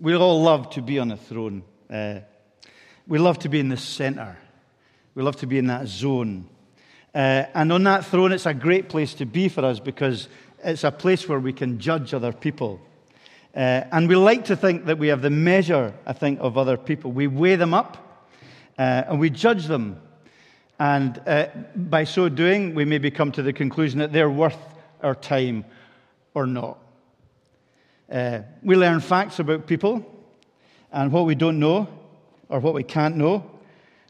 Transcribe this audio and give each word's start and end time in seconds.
We 0.00 0.14
all 0.14 0.42
love 0.42 0.70
to 0.70 0.82
be 0.82 1.00
on 1.00 1.10
a 1.10 1.16
throne. 1.16 1.64
Uh, 1.90 2.20
we 3.08 3.18
love 3.18 3.40
to 3.40 3.48
be 3.48 3.58
in 3.58 3.68
the 3.68 3.76
center. 3.76 4.38
We 5.16 5.24
love 5.24 5.36
to 5.36 5.46
be 5.46 5.58
in 5.58 5.66
that 5.66 5.88
zone. 5.88 6.48
Uh, 7.12 7.46
and 7.52 7.72
on 7.72 7.82
that 7.82 8.04
throne, 8.04 8.30
it's 8.30 8.46
a 8.46 8.54
great 8.54 8.88
place 8.88 9.14
to 9.14 9.26
be 9.26 9.48
for 9.48 9.64
us 9.64 9.80
because 9.80 10.28
it's 10.62 10.84
a 10.84 10.92
place 10.92 11.28
where 11.28 11.40
we 11.40 11.52
can 11.52 11.80
judge 11.80 12.14
other 12.14 12.32
people. 12.32 12.80
Uh, 13.56 13.82
and 13.90 14.08
we 14.08 14.14
like 14.14 14.44
to 14.44 14.54
think 14.54 14.84
that 14.84 14.98
we 14.98 15.08
have 15.08 15.20
the 15.20 15.30
measure, 15.30 15.92
I 16.06 16.12
think, 16.12 16.38
of 16.40 16.56
other 16.56 16.76
people. 16.76 17.10
We 17.10 17.26
weigh 17.26 17.56
them 17.56 17.74
up 17.74 18.28
uh, 18.78 19.02
and 19.08 19.18
we 19.18 19.30
judge 19.30 19.66
them. 19.66 20.00
And 20.78 21.20
uh, 21.26 21.48
by 21.74 22.04
so 22.04 22.28
doing, 22.28 22.76
we 22.76 22.84
maybe 22.84 23.10
come 23.10 23.32
to 23.32 23.42
the 23.42 23.52
conclusion 23.52 23.98
that 23.98 24.12
they're 24.12 24.30
worth 24.30 24.58
our 25.02 25.16
time 25.16 25.64
or 26.34 26.46
not. 26.46 26.78
Uh, 28.10 28.40
we 28.62 28.74
learn 28.74 29.00
facts 29.00 29.38
about 29.38 29.66
people, 29.66 30.04
and 30.90 31.12
what 31.12 31.26
we 31.26 31.34
don't 31.34 31.58
know 31.58 31.86
or 32.48 32.60
what 32.60 32.74
we 32.74 32.82
can't 32.82 33.16
know, 33.16 33.44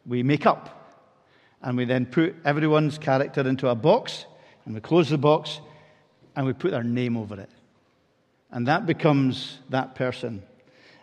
we 0.07 0.23
make 0.23 0.47
up. 0.47 0.75
And 1.61 1.77
we 1.77 1.85
then 1.85 2.07
put 2.07 2.37
everyone's 2.45 2.99
character 2.99 3.41
into 3.41 3.69
a 3.69 3.75
box, 3.75 4.27
and 4.65 4.75
we 4.75 4.81
close 4.81 5.09
the 5.09 5.19
box, 5.19 5.61
and 6.37 6.47
we 6.47 6.53
put 6.53 6.71
their 6.71 6.85
name 6.85 7.17
over 7.17 7.41
it. 7.41 7.51
And 8.51 8.69
that 8.69 8.87
becomes 8.87 9.59
that 9.71 9.95
person. 9.95 10.43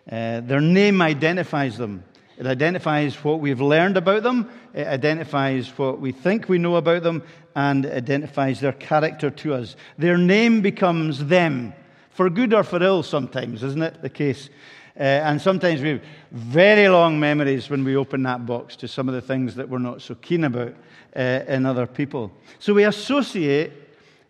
Uh, 0.10 0.40
their 0.42 0.62
name 0.62 1.02
identifies 1.02 1.78
them. 1.78 2.04
It 2.38 2.46
identifies 2.46 3.16
what 3.24 3.40
we've 3.40 3.62
learned 3.62 3.98
about 3.98 4.24
them, 4.24 4.50
it 4.74 4.88
identifies 4.88 5.70
what 5.78 6.00
we 6.00 6.12
think 6.12 6.50
we 6.50 6.58
know 6.58 6.76
about 6.76 7.04
them, 7.04 7.24
and 7.56 7.86
identifies 7.86 8.60
their 8.60 8.74
character 8.74 9.30
to 9.30 9.54
us. 9.54 9.76
Their 9.98 10.18
name 10.18 10.62
becomes 10.62 11.26
them 11.26 11.74
for 12.16 12.30
good 12.30 12.54
or 12.54 12.64
for 12.64 12.82
ill 12.82 13.04
sometimes, 13.04 13.62
isn't 13.62 13.84
it 13.84 14.02
the 14.02 14.10
case? 14.10 14.50
Uh, 14.98 15.04
and 15.04 15.42
sometimes 15.42 15.82
we 15.82 15.90
have 15.90 16.02
very 16.32 16.88
long 16.88 17.20
memories 17.20 17.70
when 17.70 17.84
we 17.84 17.98
open 17.98 18.24
that 18.24 18.46
box 18.46 18.78
to 18.78 18.88
some 18.88 19.10
of 19.10 19.14
the 19.14 19.22
things 19.22 19.54
that 19.56 19.68
we're 19.68 19.78
not 19.78 20.02
so 20.02 20.16
keen 20.16 20.46
about 20.46 20.74
uh, 21.18 21.42
in 21.50 21.66
other 21.66 21.86
people. 21.86 22.32
So 22.60 22.74
we 22.74 22.86
associate 22.86 23.74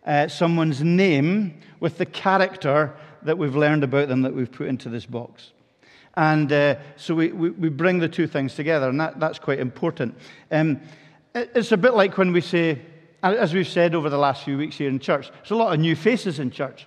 uh, 0.04 0.26
someone's 0.26 0.82
name 0.82 1.60
with 1.78 1.96
the 1.98 2.06
character 2.06 2.92
that 3.22 3.38
we've 3.38 3.54
learned 3.54 3.84
about 3.84 4.08
them 4.08 4.22
that 4.22 4.34
we've 4.34 4.50
put 4.50 4.66
into 4.66 4.88
this 4.88 5.06
box. 5.06 5.52
And 6.16 6.50
uh, 6.52 6.76
so 6.96 7.14
we, 7.14 7.28
we, 7.28 7.50
we, 7.50 7.68
bring 7.68 8.00
the 8.00 8.08
two 8.08 8.26
things 8.26 8.54
together, 8.54 8.88
and 8.88 8.98
that, 8.98 9.20
that's 9.20 9.38
quite 9.38 9.60
important. 9.60 10.16
Um, 10.50 10.80
it's 11.34 11.70
a 11.70 11.76
bit 11.76 11.94
like 11.94 12.18
when 12.18 12.32
we 12.32 12.40
say, 12.40 12.80
as 13.22 13.54
we've 13.54 13.68
said 13.68 13.94
over 13.94 14.10
the 14.10 14.18
last 14.18 14.42
few 14.42 14.58
weeks 14.58 14.76
here 14.76 14.88
in 14.88 14.98
church, 14.98 15.30
there's 15.30 15.50
a 15.52 15.56
lot 15.56 15.72
of 15.72 15.78
new 15.78 15.94
faces 15.94 16.40
in 16.40 16.50
church. 16.50 16.86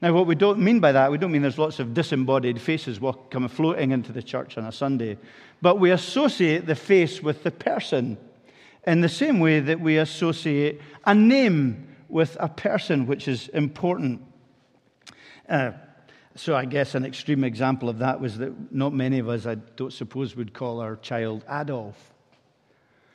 Now, 0.00 0.12
what 0.12 0.26
we 0.26 0.36
don't 0.36 0.60
mean 0.60 0.78
by 0.78 0.92
that, 0.92 1.10
we 1.10 1.18
don't 1.18 1.32
mean 1.32 1.42
there's 1.42 1.58
lots 1.58 1.80
of 1.80 1.92
disembodied 1.92 2.60
faces 2.60 3.00
come 3.30 3.48
floating 3.48 3.90
into 3.90 4.12
the 4.12 4.22
church 4.22 4.56
on 4.56 4.64
a 4.64 4.70
Sunday, 4.70 5.18
but 5.60 5.80
we 5.80 5.90
associate 5.90 6.66
the 6.66 6.76
face 6.76 7.20
with 7.20 7.42
the 7.42 7.50
person 7.50 8.16
in 8.86 9.00
the 9.00 9.08
same 9.08 9.40
way 9.40 9.58
that 9.58 9.80
we 9.80 9.98
associate 9.98 10.80
a 11.04 11.14
name 11.14 11.96
with 12.08 12.36
a 12.38 12.48
person, 12.48 13.06
which 13.06 13.26
is 13.26 13.48
important. 13.48 14.22
Uh, 15.48 15.72
so, 16.36 16.54
I 16.54 16.64
guess 16.64 16.94
an 16.94 17.04
extreme 17.04 17.42
example 17.42 17.88
of 17.88 17.98
that 17.98 18.20
was 18.20 18.38
that 18.38 18.72
not 18.72 18.94
many 18.94 19.18
of 19.18 19.28
us, 19.28 19.46
I 19.46 19.56
don't 19.56 19.92
suppose, 19.92 20.36
would 20.36 20.54
call 20.54 20.80
our 20.80 20.94
child 20.96 21.44
Adolf. 21.50 21.96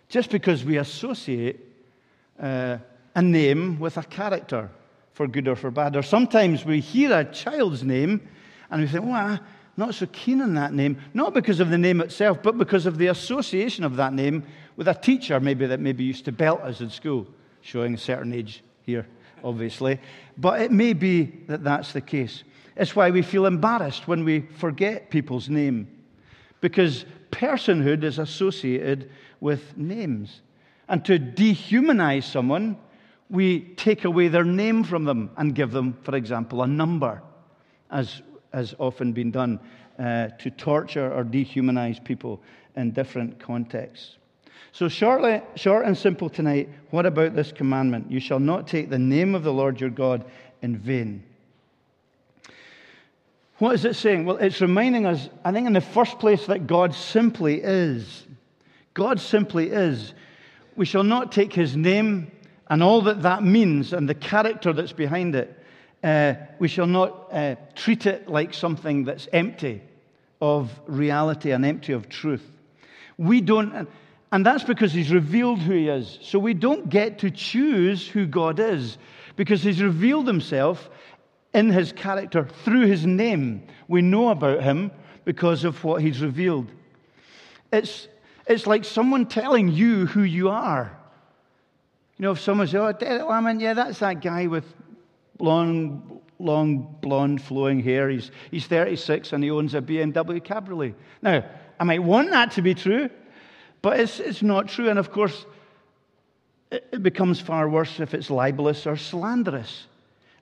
Just 0.09 0.29
because 0.29 0.65
we 0.65 0.77
associate 0.77 1.61
uh, 2.37 2.77
a 3.15 3.21
name 3.21 3.79
with 3.79 3.97
a 3.97 4.03
character 4.03 4.69
for 5.13 5.27
good 5.27 5.47
or 5.47 5.55
for 5.55 5.71
bad. 5.71 5.95
Or 5.95 6.01
sometimes 6.01 6.65
we 6.65 6.79
hear 6.79 7.17
a 7.17 7.23
child's 7.23 7.83
name 7.83 8.27
and 8.69 8.81
we 8.81 8.87
think, 8.87 9.05
well, 9.05 9.13
I'm 9.13 9.39
not 9.77 9.95
so 9.95 10.07
keen 10.07 10.41
on 10.41 10.55
that 10.55 10.73
name, 10.73 10.97
not 11.13 11.33
because 11.33 11.59
of 11.59 11.69
the 11.69 11.77
name 11.77 12.01
itself, 12.01 12.41
but 12.43 12.57
because 12.57 12.85
of 12.85 12.97
the 12.97 13.07
association 13.07 13.83
of 13.83 13.95
that 13.95 14.13
name 14.13 14.43
with 14.75 14.87
a 14.87 14.93
teacher 14.93 15.39
maybe 15.39 15.67
that 15.67 15.79
maybe 15.79 16.03
used 16.03 16.25
to 16.25 16.31
belt 16.31 16.61
us 16.61 16.81
in 16.81 16.89
school, 16.89 17.27
showing 17.61 17.93
a 17.93 17.97
certain 17.97 18.33
age 18.33 18.63
here, 18.81 19.07
obviously. 19.43 19.99
But 20.37 20.61
it 20.61 20.71
may 20.71 20.93
be 20.93 21.25
that 21.47 21.63
that's 21.63 21.93
the 21.93 22.01
case. 22.01 22.43
It's 22.75 22.95
why 22.95 23.11
we 23.11 23.21
feel 23.21 23.45
embarrassed 23.45 24.07
when 24.07 24.25
we 24.25 24.41
forget 24.57 25.11
people's 25.11 25.47
name, 25.47 25.87
because 26.59 27.05
personhood 27.31 28.03
is 28.03 28.17
associated 28.17 29.11
with 29.39 29.77
names. 29.77 30.41
And 30.87 31.05
to 31.05 31.19
dehumanize 31.19 32.23
someone 32.23 32.77
we 33.33 33.61
take 33.61 34.05
away 34.05 34.27
their 34.27 34.43
name 34.43 34.83
from 34.83 35.05
them 35.05 35.31
and 35.37 35.55
give 35.55 35.71
them, 35.71 35.97
for 36.03 36.15
example, 36.15 36.61
a 36.61 36.67
number, 36.67 37.21
as 37.89 38.21
has 38.53 38.75
often 38.77 39.11
been 39.11 39.31
done 39.31 39.59
uh, 39.97 40.27
to 40.37 40.51
torture 40.51 41.11
or 41.11 41.23
dehumanize 41.23 42.01
people 42.03 42.39
in 42.75 42.91
different 42.91 43.39
contexts. 43.39 44.17
So, 44.71 44.87
shortly, 44.87 45.41
short 45.55 45.87
and 45.87 45.97
simple 45.97 46.29
tonight, 46.29 46.69
what 46.91 47.07
about 47.07 47.35
this 47.35 47.51
commandment? 47.51 48.11
You 48.11 48.19
shall 48.19 48.39
not 48.39 48.67
take 48.67 48.91
the 48.91 48.99
name 48.99 49.33
of 49.33 49.43
the 49.43 49.51
Lord 49.51 49.81
your 49.81 49.89
God 49.89 50.25
in 50.61 50.77
vain. 50.77 51.23
What 53.57 53.73
is 53.73 53.83
it 53.83 53.95
saying? 53.95 54.25
Well, 54.25 54.37
it's 54.37 54.61
reminding 54.61 55.07
us, 55.07 55.29
I 55.43 55.51
think, 55.51 55.65
in 55.65 55.73
the 55.73 55.81
first 55.81 56.19
place, 56.19 56.45
that 56.45 56.67
God 56.67 56.93
simply 56.93 57.61
is. 57.61 58.27
God 58.93 59.19
simply 59.19 59.71
is. 59.71 60.13
We 60.75 60.85
shall 60.85 61.03
not 61.03 61.31
take 61.31 61.53
his 61.53 61.75
name 61.75 62.31
and 62.69 62.81
all 62.81 63.01
that 63.01 63.21
that 63.23 63.43
means 63.43 63.93
and 63.93 64.07
the 64.07 64.15
character 64.15 64.73
that's 64.73 64.93
behind 64.93 65.35
it, 65.35 65.57
uh, 66.03 66.33
we 66.59 66.67
shall 66.67 66.87
not 66.87 67.29
uh, 67.31 67.55
treat 67.75 68.05
it 68.05 68.27
like 68.27 68.53
something 68.53 69.05
that's 69.05 69.27
empty 69.31 69.81
of 70.41 70.69
reality 70.87 71.51
and 71.51 71.65
empty 71.65 71.93
of 71.93 72.09
truth. 72.09 72.43
We 73.17 73.39
don't, 73.39 73.87
and 74.31 74.45
that's 74.45 74.63
because 74.63 74.91
He's 74.91 75.11
revealed 75.11 75.59
who 75.59 75.73
He 75.73 75.87
is. 75.87 76.19
So 76.21 76.39
we 76.39 76.53
don't 76.53 76.89
get 76.89 77.19
to 77.19 77.31
choose 77.31 78.07
who 78.07 78.25
God 78.25 78.59
is 78.59 78.97
because 79.35 79.63
He's 79.63 79.81
revealed 79.81 80.27
Himself 80.27 80.89
in 81.53 81.69
His 81.69 81.93
character 81.93 82.47
through 82.65 82.87
His 82.87 83.05
name. 83.05 83.65
We 83.87 84.01
know 84.01 84.29
about 84.29 84.63
Him 84.63 84.91
because 85.23 85.63
of 85.63 85.81
what 85.83 86.01
He's 86.01 86.21
revealed. 86.21 86.69
It's, 87.71 88.07
it's 88.45 88.67
like 88.67 88.83
someone 88.83 89.25
telling 89.25 89.69
you 89.69 90.07
who 90.07 90.23
you 90.23 90.49
are. 90.49 90.97
You 92.17 92.23
know, 92.23 92.31
if 92.31 92.39
someone 92.39 92.67
says, 92.67 92.75
oh, 92.75 92.91
Derek 92.91 93.27
Lamont, 93.27 93.59
yeah, 93.59 93.73
that's 93.73 93.99
that 93.99 94.21
guy 94.21 94.47
with 94.47 94.65
long, 95.39 96.21
long, 96.39 96.95
blonde, 97.01 97.41
flowing 97.41 97.79
hair. 97.79 98.09
He's, 98.09 98.31
he's 98.51 98.67
36 98.67 99.33
and 99.33 99.43
he 99.43 99.49
owns 99.49 99.73
a 99.73 99.81
BMW 99.81 100.43
Cabriolet. 100.43 100.95
Now, 101.21 101.43
I 101.79 101.83
might 101.83 102.03
want 102.03 102.29
that 102.31 102.51
to 102.51 102.61
be 102.61 102.75
true, 102.75 103.09
but 103.81 103.99
it's, 103.99 104.19
it's 104.19 104.43
not 104.43 104.67
true. 104.67 104.89
And 104.89 104.99
of 104.99 105.11
course, 105.11 105.45
it, 106.71 106.87
it 106.91 107.03
becomes 107.03 107.39
far 107.39 107.67
worse 107.67 107.99
if 107.99 108.13
it's 108.13 108.29
libelous 108.29 108.85
or 108.85 108.95
slanderous. 108.95 109.87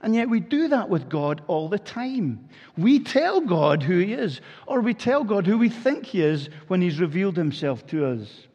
And 0.02 0.16
yet 0.16 0.30
we 0.30 0.40
do 0.40 0.68
that 0.70 0.90
with 0.90 1.10
God 1.10 1.42
all 1.48 1.70
the 1.70 1.80
time. 1.80 2.50
We 2.76 3.00
tell 3.00 3.40
God 3.40 3.84
who 3.84 4.00
He 4.00 4.14
is, 4.14 4.42
or 4.66 4.82
we 4.82 4.94
tell 4.94 5.24
God 5.24 5.46
who 5.46 5.58
we 5.58 5.70
think 5.70 6.06
He 6.08 6.22
is 6.22 6.50
when 6.68 6.82
He's 6.82 7.00
revealed 7.00 7.38
Himself 7.38 7.86
to 7.88 8.08
us. 8.08 8.48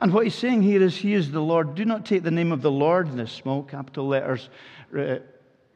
And 0.00 0.14
what 0.14 0.24
he's 0.24 0.34
saying 0.34 0.62
here 0.62 0.82
is, 0.82 0.96
He 0.96 1.12
is 1.12 1.30
the 1.30 1.40
Lord. 1.40 1.74
Do 1.74 1.84
not 1.84 2.06
take 2.06 2.22
the 2.22 2.30
name 2.30 2.52
of 2.52 2.62
the 2.62 2.70
Lord 2.70 3.08
in 3.08 3.18
the 3.18 3.26
small 3.26 3.62
capital 3.62 4.08
letters, 4.08 4.48
re- 4.90 5.20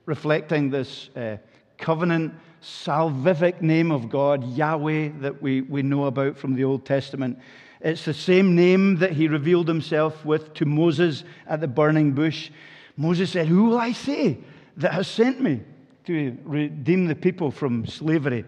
reflecting 0.07 0.71
this 0.71 1.11
uh, 1.15 1.37
covenant, 1.77 2.35
salvific 2.63 3.61
name 3.61 3.93
of 3.93 4.09
God, 4.09 4.45
Yahweh, 4.57 5.11
that 5.21 5.43
we, 5.43 5.61
we 5.61 5.83
know 5.83 6.05
about 6.07 6.39
from 6.39 6.55
the 6.55 6.65
Old 6.65 6.87
Testament. 6.87 7.39
It's 7.83 8.07
the 8.07 8.15
same 8.15 8.57
name 8.57 8.97
that 8.97 9.13
he 9.13 9.29
revealed 9.29 9.69
himself 9.69 10.25
with 10.25 10.55
to 10.55 10.65
Moses 10.65 11.25
at 11.47 11.61
the 11.61 11.69
burning 11.69 12.13
bush. 12.13 12.51
Moses 12.97 13.31
said, 13.31 13.47
Who 13.47 13.65
will 13.65 13.79
I 13.79 13.93
say 13.93 14.39
that 14.79 14.95
has 14.95 15.07
sent 15.07 15.43
me 15.43 15.61
to 16.07 16.39
redeem 16.45 17.07
the 17.07 17.15
people 17.15 17.51
from 17.51 17.87
slavery? 17.87 18.47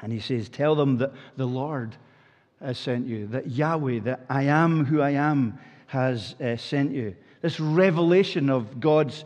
And 0.00 0.12
he 0.12 0.20
says, 0.20 0.48
Tell 0.48 0.76
them 0.76 0.98
that 0.98 1.12
the 1.36 1.46
Lord 1.46 1.96
has 2.64 2.78
sent 2.78 3.06
you, 3.06 3.26
that 3.28 3.50
Yahweh, 3.50 4.00
that 4.00 4.24
I 4.28 4.44
am 4.44 4.84
who 4.84 5.00
I 5.00 5.10
am, 5.10 5.58
has 5.86 6.34
uh, 6.40 6.56
sent 6.56 6.92
you. 6.92 7.14
This 7.40 7.60
revelation 7.60 8.48
of 8.48 8.80
God's 8.80 9.24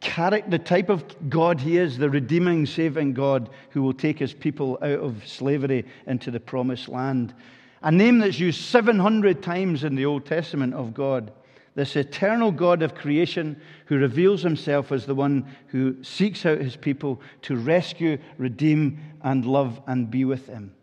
character, 0.00 0.50
the 0.50 0.58
type 0.58 0.88
of 0.88 1.04
God 1.30 1.60
He 1.60 1.78
is, 1.78 1.96
the 1.96 2.10
redeeming, 2.10 2.66
saving 2.66 3.14
God 3.14 3.50
who 3.70 3.82
will 3.82 3.92
take 3.92 4.18
His 4.18 4.34
people 4.34 4.78
out 4.82 4.98
of 4.98 5.26
slavery 5.26 5.86
into 6.06 6.30
the 6.30 6.40
promised 6.40 6.88
land. 6.88 7.34
A 7.82 7.90
name 7.90 8.18
that's 8.18 8.38
used 8.38 8.60
700 8.60 9.42
times 9.42 9.84
in 9.84 9.94
the 9.94 10.06
Old 10.06 10.26
Testament 10.26 10.74
of 10.74 10.92
God. 10.92 11.32
This 11.76 11.96
eternal 11.96 12.50
God 12.50 12.82
of 12.82 12.94
creation 12.94 13.58
who 13.86 13.96
reveals 13.96 14.42
himself 14.42 14.90
as 14.92 15.06
the 15.06 15.14
one 15.14 15.46
who 15.68 16.02
seeks 16.02 16.44
out 16.44 16.58
his 16.58 16.76
people 16.76 17.22
to 17.42 17.56
rescue, 17.56 18.18
redeem, 18.38 18.98
and 19.22 19.46
love 19.46 19.80
and 19.86 20.10
be 20.10 20.24
with 20.24 20.46
them 20.46 20.74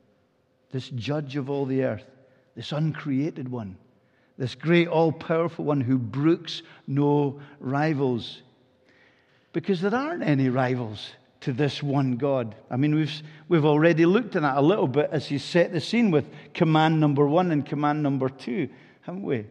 this 0.72 0.90
judge 0.90 1.36
of 1.36 1.50
all 1.50 1.66
the 1.66 1.84
earth, 1.84 2.06
this 2.56 2.72
uncreated 2.72 3.50
one, 3.50 3.78
this 4.38 4.56
great 4.56 4.88
all 4.88 5.12
powerful 5.12 5.66
one 5.66 5.82
who 5.82 5.98
brooks 5.98 6.62
no 6.86 7.40
rivals. 7.60 8.42
Because 9.54 9.82
there 9.82 9.96
aren't 9.96 10.24
any 10.24 10.50
rivals 10.50 11.12
to 11.42 11.54
this 11.54 11.82
one 11.82 12.18
God. 12.18 12.56
I 12.70 12.78
mean, 12.78 12.94
we've, 12.94 13.22
we've 13.48 13.66
already 13.66 14.06
looked 14.06 14.36
at 14.36 14.42
that 14.42 14.58
a 14.58 14.62
little 14.62 14.88
bit 14.88 15.10
as 15.12 15.28
he 15.28 15.38
set 15.38 15.72
the 15.72 15.82
scene 15.82 16.12
with 16.12 16.26
command 16.54 17.00
number 17.00 17.26
one 17.26 17.52
and 17.52 17.66
command 17.66 18.04
number 18.04 18.30
two, 18.30 18.70
haven't 19.02 19.24
we? 19.24 19.46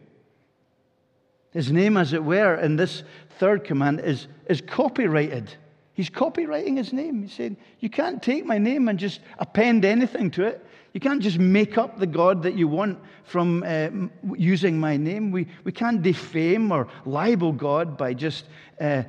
His 1.51 1.71
name, 1.71 1.97
as 1.97 2.13
it 2.13 2.23
were, 2.23 2.55
in 2.55 2.75
this 2.75 3.03
third 3.39 3.63
command 3.63 4.01
is, 4.01 4.27
is 4.47 4.61
copyrighted. 4.61 5.53
He's 5.93 6.09
copyrighting 6.09 6.77
his 6.77 6.93
name. 6.93 7.23
He's 7.23 7.33
saying, 7.33 7.57
You 7.79 7.89
can't 7.89 8.21
take 8.21 8.45
my 8.45 8.59
name 8.59 8.87
and 8.87 8.99
just 8.99 9.21
append 9.39 9.83
anything 9.83 10.29
to 10.31 10.45
it. 10.45 10.63
You 10.93 10.99
can't 10.99 11.21
just 11.21 11.37
make 11.37 11.77
up 11.77 11.99
the 11.99 12.07
God 12.07 12.43
that 12.43 12.55
you 12.55 12.67
want 12.67 12.99
from 13.23 13.63
uh, 13.65 13.89
using 14.35 14.79
my 14.79 14.97
name. 14.97 15.31
We, 15.31 15.47
we 15.63 15.71
can't 15.71 16.01
defame 16.01 16.71
or 16.71 16.87
libel 17.05 17.51
God 17.51 17.97
by 17.97 18.13
just 18.13 18.45
uh, 18.79 19.03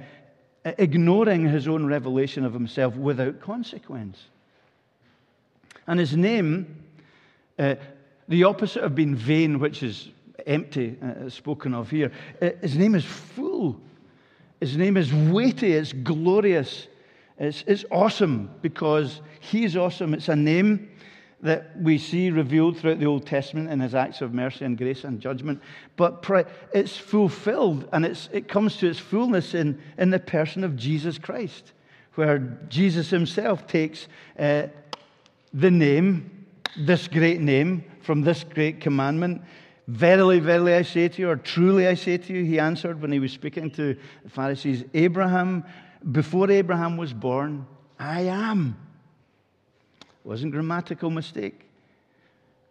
ignoring 0.64 1.48
his 1.48 1.68
own 1.68 1.86
revelation 1.86 2.44
of 2.44 2.52
himself 2.52 2.94
without 2.96 3.40
consequence. 3.40 4.18
And 5.86 5.98
his 5.98 6.16
name, 6.16 6.84
uh, 7.58 7.76
the 8.28 8.44
opposite 8.44 8.82
of 8.82 8.94
being 8.94 9.14
vain, 9.14 9.58
which 9.58 9.82
is 9.82 10.10
empty, 10.46 10.96
uh, 11.02 11.30
spoken 11.30 11.74
of 11.74 11.90
here, 11.90 12.12
uh, 12.42 12.50
his 12.60 12.76
name 12.76 12.94
is 12.94 13.04
full. 13.04 13.80
His 14.60 14.76
name 14.76 14.96
is 14.96 15.12
weighty, 15.12 15.72
it's 15.72 15.92
glorious, 15.92 16.88
it's, 17.38 17.62
it's 17.66 17.84
awesome 17.90 18.50
because 18.60 19.20
he's 19.38 19.76
awesome. 19.76 20.14
It's 20.14 20.28
a 20.28 20.34
name 20.34 20.90
that 21.40 21.80
we 21.80 21.98
see 21.98 22.30
revealed 22.30 22.76
throughout 22.76 22.98
the 22.98 23.06
Old 23.06 23.26
Testament 23.26 23.70
in 23.70 23.78
his 23.78 23.94
acts 23.94 24.20
of 24.20 24.34
mercy 24.34 24.64
and 24.64 24.76
grace 24.76 25.04
and 25.04 25.20
judgment. 25.20 25.62
But 25.96 26.24
it's 26.74 26.96
fulfilled 26.96 27.88
and 27.92 28.04
it's, 28.04 28.28
it 28.32 28.48
comes 28.48 28.76
to 28.78 28.88
its 28.88 28.98
fullness 28.98 29.54
in, 29.54 29.80
in 29.96 30.10
the 30.10 30.18
person 30.18 30.64
of 30.64 30.76
Jesus 30.76 31.16
Christ, 31.16 31.72
where 32.16 32.38
Jesus 32.68 33.10
himself 33.10 33.66
takes 33.68 34.08
uh, 34.38 34.66
the 35.54 35.70
name, 35.70 36.46
this 36.76 37.06
great 37.06 37.40
name, 37.40 37.84
from 38.02 38.22
this 38.22 38.42
great 38.42 38.80
commandment. 38.80 39.42
Verily, 39.86 40.40
verily, 40.40 40.74
I 40.74 40.82
say 40.82 41.08
to 41.08 41.22
you, 41.22 41.30
or 41.30 41.36
truly 41.36 41.86
I 41.86 41.94
say 41.94 42.18
to 42.18 42.32
you, 42.32 42.44
he 42.44 42.58
answered 42.58 43.00
when 43.00 43.12
he 43.12 43.20
was 43.20 43.32
speaking 43.32 43.70
to 43.72 43.96
the 44.24 44.30
Pharisees, 44.30 44.84
Abraham, 44.92 45.64
before 46.10 46.50
Abraham 46.50 46.96
was 46.96 47.12
born, 47.12 47.66
I 47.98 48.22
am 48.22 48.76
wasn't 50.24 50.52
grammatical 50.52 51.10
mistake. 51.10 51.68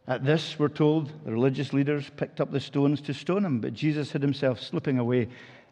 At 0.07 0.23
this, 0.23 0.57
we're 0.57 0.69
told, 0.69 1.11
the 1.25 1.31
religious 1.31 1.73
leaders 1.73 2.09
picked 2.15 2.39
up 2.39 2.51
the 2.51 2.61
stones 2.61 3.01
to 3.01 3.13
stone 3.13 3.43
him, 3.43 3.59
but 3.59 3.73
Jesus 3.73 4.11
hid 4.11 4.21
himself, 4.21 4.61
slipping 4.61 4.99
away 4.99 5.27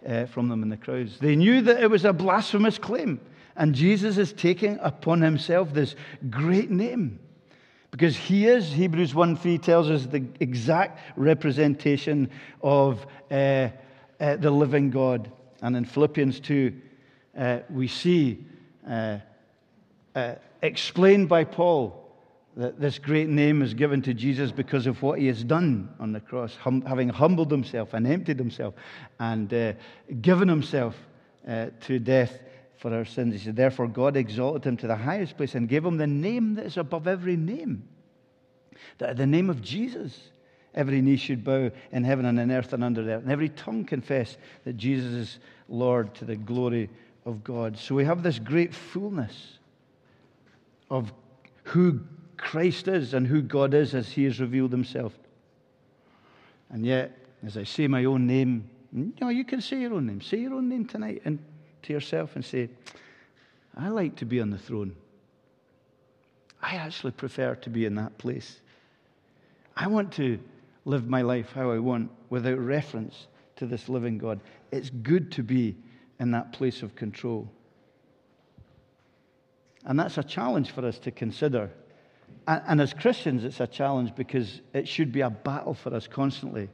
uh, 0.06 0.26
from 0.26 0.50
them 0.50 0.62
in 0.62 0.70
the 0.70 0.78
crowds. 0.78 1.20
They 1.20 1.38
knew 1.38 1.62
that 1.62 1.82
it 1.82 1.90
was 1.90 2.04
a 2.04 2.12
blasphemous 2.12 2.78
claim, 2.78 3.22
and 3.56 3.74
Jesus 3.74 4.18
is 4.18 4.34
taking 4.34 4.78
upon 4.82 5.22
himself 5.22 5.74
this 5.74 5.96
great 6.30 6.70
name. 6.70 7.20
Because 7.92 8.18
he 8.18 8.46
is, 8.46 8.74
Hebrews 8.74 9.16
1 9.16 9.38
3 9.38 9.58
tells 9.58 9.90
us, 9.90 10.06
the 10.06 10.26
exact 10.42 11.00
representation 11.16 12.30
of 12.62 13.06
uh, 13.32 13.70
uh, 14.20 14.36
the 14.36 14.52
living 14.52 14.90
God. 14.90 15.32
And 15.62 15.78
in 15.78 15.86
Philippians 15.86 16.42
2, 16.42 16.74
uh, 17.38 17.60
we 17.70 17.88
see 17.88 18.46
uh, 18.86 19.20
uh, 20.14 20.36
explained 20.62 21.30
by 21.30 21.44
Paul 21.44 22.06
that 22.58 22.80
this 22.80 23.00
great 23.00 23.28
name 23.28 23.62
is 23.62 23.74
given 23.74 24.02
to 24.04 24.14
Jesus 24.14 24.52
because 24.52 24.88
of 24.88 25.02
what 25.02 25.20
he 25.20 25.28
has 25.28 25.44
done 25.44 25.90
on 26.00 26.14
the 26.14 26.22
cross, 26.22 26.56
hum, 26.56 26.82
having 26.84 27.10
humbled 27.10 27.52
himself 27.52 27.94
and 27.94 28.08
emptied 28.08 28.40
himself 28.40 28.74
and 29.20 29.54
uh, 29.54 29.74
given 30.22 30.48
himself 30.48 30.96
uh, 31.48 31.68
to 31.82 32.00
death 32.00 32.40
for 32.78 32.94
our 32.94 33.06
sins. 33.06 33.34
He 33.34 33.40
said, 33.40 33.56
Therefore, 33.56 33.88
God 33.88 34.16
exalted 34.16 34.66
him 34.66 34.78
to 34.78 34.88
the 34.88 34.96
highest 34.96 35.38
place 35.38 35.56
and 35.56 35.68
gave 35.68 35.84
him 35.84 35.98
the 35.98 36.08
name 36.08 36.56
that 36.56 36.66
is 36.66 36.78
above 36.78 37.08
every 37.08 37.36
name. 37.36 37.88
That 39.00 39.18
the 39.18 39.26
name 39.26 39.50
of 39.50 39.62
Jesus, 39.62 40.18
every 40.74 41.02
knee 41.02 41.18
should 41.18 41.44
bow 41.44 41.72
in 41.92 42.04
heaven 42.04 42.26
and 42.26 42.40
in 42.40 42.52
earth 42.52 42.72
and 42.72 42.84
under 42.84 43.04
the 43.04 43.14
earth, 43.14 43.24
and 43.24 43.32
every 43.32 43.50
tongue 43.50 43.84
confess 43.84 44.38
that 44.64 44.78
Jesus 44.78 45.14
is 45.14 45.40
Lord 45.68 46.14
to 46.16 46.26
the 46.26 46.36
glory 46.36 46.90
of 47.26 47.44
God. 47.44 47.78
So 47.78 47.96
we 47.96 48.06
have 48.06 48.24
this 48.24 48.40
great 48.40 48.74
fullness 48.74 49.60
of 50.96 51.14
who 51.64 52.00
Christ 52.38 52.88
is 52.88 53.14
and 53.14 53.28
who 53.28 53.42
God 53.42 53.74
is 53.74 53.94
as 53.94 54.10
he 54.10 54.24
has 54.26 54.40
revealed 54.40 54.72
himself. 54.72 55.14
And 56.70 56.86
yet, 56.86 57.18
as 57.46 57.58
I 57.58 57.64
say 57.64 57.88
my 57.88 58.06
own 58.06 58.26
name, 58.26 58.70
you 58.94 59.14
know, 59.20 59.30
you 59.30 59.44
can 59.44 59.62
say 59.62 59.82
your 59.82 59.94
own 59.94 60.06
name. 60.06 60.22
Say 60.22 60.38
your 60.38 60.54
own 60.54 60.70
name 60.70 60.86
tonight 60.86 61.22
and 61.26 61.40
to 61.84 61.94
yourself 61.94 62.36
and 62.36 62.46
say, 62.46 62.70
I 63.76 63.90
like 63.90 64.16
to 64.18 64.26
be 64.26 64.40
on 64.40 64.50
the 64.50 64.58
throne. 64.58 64.96
I 66.62 66.76
actually 66.76 67.12
prefer 67.12 67.56
to 67.56 67.70
be 67.70 67.86
in 67.86 67.96
that 67.96 68.18
place. 68.18 68.62
I 69.76 69.88
want 69.88 70.14
to 70.14 70.40
live 70.86 71.08
my 71.08 71.22
life 71.22 71.52
how 71.54 71.72
I 71.72 71.80
want 71.80 72.10
without 72.30 72.58
reference 72.58 73.28
to 73.58 73.66
this 73.66 73.90
living 73.90 74.18
God. 74.18 74.40
It's 74.72 74.90
good 74.90 75.32
to 75.34 75.44
be 75.44 75.76
in 76.20 76.32
that 76.32 76.54
place 76.54 76.82
of 76.82 76.96
control. 76.96 77.50
And 79.86 80.00
that's 80.00 80.18
a 80.18 80.24
challenge 80.24 80.72
for 80.72 80.86
us 80.86 81.00
to 81.00 81.12
consider. 81.12 81.70
And, 82.48 82.62
and, 82.68 82.82
as 82.82 82.94
Christians, 82.94 83.44
it's 83.44 83.60
a 83.60 83.68
challenge 83.68 84.16
because 84.16 84.62
it 84.74 84.88
should 84.88 85.12
be 85.12 85.22
a 85.22 85.30
battle 85.30 85.74
for 85.74 85.94
us 85.94 86.08
constantly 86.08 86.70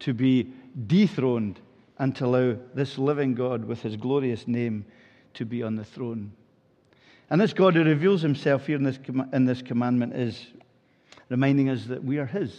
to 0.00 0.14
be 0.14 0.52
dethroned 0.86 1.60
and 1.98 2.16
to 2.16 2.24
allow 2.24 2.56
this 2.74 2.96
living 2.96 3.34
God 3.34 3.64
with 3.66 3.82
his 3.82 3.96
glorious 3.96 4.48
name 4.48 4.86
to 5.34 5.44
be 5.44 5.62
on 5.62 5.76
the 5.76 5.84
throne. 5.84 6.32
And 7.28 7.40
this 7.40 7.52
God 7.52 7.74
who 7.74 7.84
reveals 7.84 8.22
himself 8.22 8.66
here 8.66 8.76
in 8.76 8.82
this, 8.82 8.98
in 9.32 9.44
this 9.44 9.62
commandment 9.62 10.16
is 10.16 10.46
reminding 11.28 11.68
us 11.68 11.84
that 11.84 12.02
we 12.02 12.18
are 12.18 12.26
his. 12.26 12.52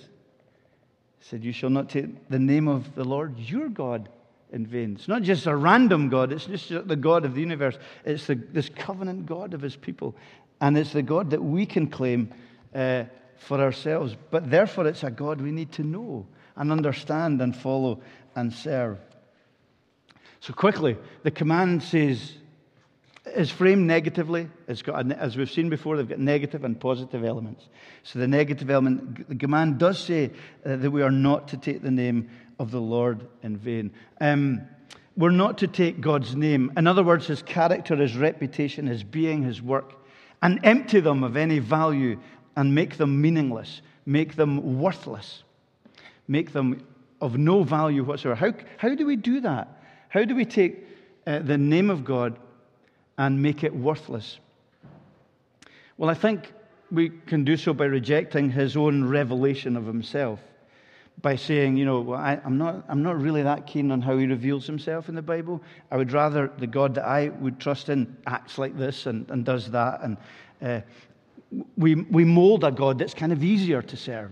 He 1.20 1.26
said, 1.26 1.44
You 1.44 1.52
shall 1.52 1.72
not 1.72 1.90
take 1.90 2.30
the 2.30 2.40
name 2.40 2.68
of 2.68 2.94
the 2.96 3.04
Lord 3.04 3.38
your 3.38 3.68
God 3.68 4.10
in 4.52 4.66
vain. 4.66 4.96
It's 4.96 5.08
not 5.08 5.22
just 5.24 5.46
a 5.46 5.56
random 5.56 6.10
God, 6.10 6.32
it's 6.32 6.46
just 6.46 6.70
the 6.88 6.96
God 6.96 7.26
of 7.26 7.36
the 7.36 7.42
universe. 7.42 7.78
It's 8.06 8.28
the, 8.28 8.36
this 8.36 8.70
covenant 8.70 9.26
God 9.26 9.54
of 9.54 9.62
his 9.62 9.76
people. 9.76 10.16
And 10.60 10.78
it's 10.78 10.94
the 10.94 11.02
God 11.02 11.32
that 11.32 11.42
we 11.42 11.66
can 11.66 11.88
claim 11.88 12.34
uh, 12.76 13.06
for 13.38 13.60
ourselves. 13.60 14.16
But 14.30 14.50
therefore, 14.50 14.88
it's 14.88 15.04
a 15.04 15.12
God 15.12 15.42
we 15.42 15.52
need 15.52 15.72
to 15.74 15.84
know 15.84 16.28
and 16.56 16.72
understand 16.72 17.42
and 17.42 17.56
follow 17.56 18.02
and 18.36 18.54
serve. 18.54 19.00
So, 20.40 20.54
quickly, 20.54 20.98
the 21.24 21.32
command 21.32 21.84
says, 21.84 22.34
is 23.26 23.52
framed 23.52 23.86
negatively. 23.86 24.50
It's 24.68 24.82
got, 24.82 25.12
as 25.12 25.38
we've 25.38 25.52
seen 25.52 25.70
before, 25.70 25.98
they've 25.98 26.10
got 26.10 26.20
negative 26.20 26.64
and 26.64 26.80
positive 26.80 27.24
elements. 27.24 27.68
So 28.04 28.20
the 28.20 28.28
negative 28.28 28.70
element, 28.70 29.30
the 29.30 29.36
command 29.36 29.78
does 29.78 30.00
say 30.00 30.32
uh, 30.66 30.76
that 30.78 30.90
we 30.90 31.04
are 31.04 31.12
not 31.12 31.50
to 31.50 31.58
take 31.58 31.84
the 31.84 31.92
name 31.92 32.30
of 32.62 32.70
the 32.70 32.80
Lord 32.80 33.28
in 33.42 33.58
vain. 33.58 33.92
Um, 34.22 34.62
we're 35.18 35.32
not 35.32 35.58
to 35.58 35.68
take 35.68 36.00
God's 36.00 36.36
name, 36.36 36.72
in 36.78 36.86
other 36.86 37.04
words, 37.04 37.26
his 37.26 37.42
character, 37.42 37.96
his 37.96 38.16
reputation, 38.16 38.86
his 38.86 39.04
being, 39.04 39.42
his 39.42 39.64
work, 39.64 39.96
and 40.44 40.60
empty 40.64 41.00
them 41.00 41.24
of 41.24 41.36
any 41.36 41.58
value 41.58 42.20
and 42.56 42.74
make 42.74 42.98
them 42.98 43.20
meaningless, 43.20 43.82
make 44.06 44.36
them 44.36 44.80
worthless, 44.80 45.44
make 46.28 46.54
them 46.54 46.86
of 47.20 47.36
no 47.38 47.64
value 47.64 48.04
whatsoever. 48.04 48.36
How, 48.36 48.54
how 48.78 48.94
do 48.94 49.08
we 49.08 49.16
do 49.16 49.42
that? 49.42 49.82
How 50.10 50.24
do 50.24 50.36
we 50.36 50.46
take 50.46 50.86
uh, 51.26 51.40
the 51.40 51.58
name 51.58 51.90
of 51.90 52.06
God 52.06 52.38
and 53.18 53.42
make 53.42 53.64
it 53.64 53.76
worthless? 53.76 54.38
Well, 55.98 56.12
I 56.12 56.16
think 56.16 56.54
we 56.92 57.10
can 57.10 57.44
do 57.44 57.58
so 57.58 57.74
by 57.74 57.86
rejecting 57.86 58.52
his 58.52 58.78
own 58.78 59.04
revelation 59.04 59.76
of 59.76 59.88
himself. 59.88 60.40
By 61.22 61.36
saying, 61.36 61.78
you 61.78 61.86
know, 61.86 62.02
well, 62.02 62.20
I, 62.20 62.40
am 62.44 62.58
not, 62.58 62.84
I'm 62.90 63.04
not 63.04 63.22
really 63.22 63.44
that 63.44 63.68
keen 63.68 63.92
on 63.92 64.02
how 64.02 64.18
he 64.18 64.26
reveals 64.26 64.66
himself 64.66 65.08
in 65.08 65.14
the 65.14 65.22
Bible. 65.22 65.62
I 65.92 65.98
would 65.98 66.12
rather 66.12 66.52
the 66.58 66.66
God 66.66 66.96
that 66.96 67.06
I 67.06 67.30
would 67.30 67.60
trust 67.60 67.90
in 67.90 68.18
acts 68.26 68.58
like 68.58 68.76
this 68.76 69.06
and, 69.06 69.30
and 69.30 69.46
does 69.46 69.70
that. 69.72 70.02
And 70.02 70.18
uh, 70.62 70.82
we, 71.78 71.96
we 71.96 72.26
mold 72.26 72.64
a 72.64 72.72
God 72.72 72.98
that's 72.98 73.14
kind 73.14 73.32
of 73.32 73.44
easier 73.44 73.82
to 73.82 73.98
serve, 73.98 74.32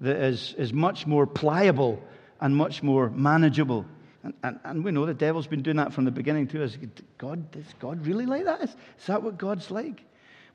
that 0.00 0.16
is, 0.16 0.54
is 0.58 0.72
much 0.72 1.06
more 1.06 1.26
pliable 1.26 2.02
and 2.40 2.54
much 2.54 2.82
more 2.82 3.08
manageable. 3.08 3.86
And, 4.22 4.34
and, 4.42 4.60
and, 4.64 4.84
we 4.84 4.90
know 4.90 5.06
the 5.06 5.14
devil's 5.14 5.46
been 5.46 5.62
doing 5.62 5.76
that 5.78 5.92
from 5.92 6.04
the 6.04 6.10
beginning 6.10 6.46
too. 6.46 6.62
Is 6.62 6.76
God, 7.18 7.56
is 7.56 7.66
God 7.80 8.06
really 8.06 8.26
like 8.26 8.44
that? 8.44 8.62
Is, 8.62 8.70
is 8.70 9.06
that 9.06 9.22
what 9.22 9.38
God's 9.38 9.70
like? 9.70 10.04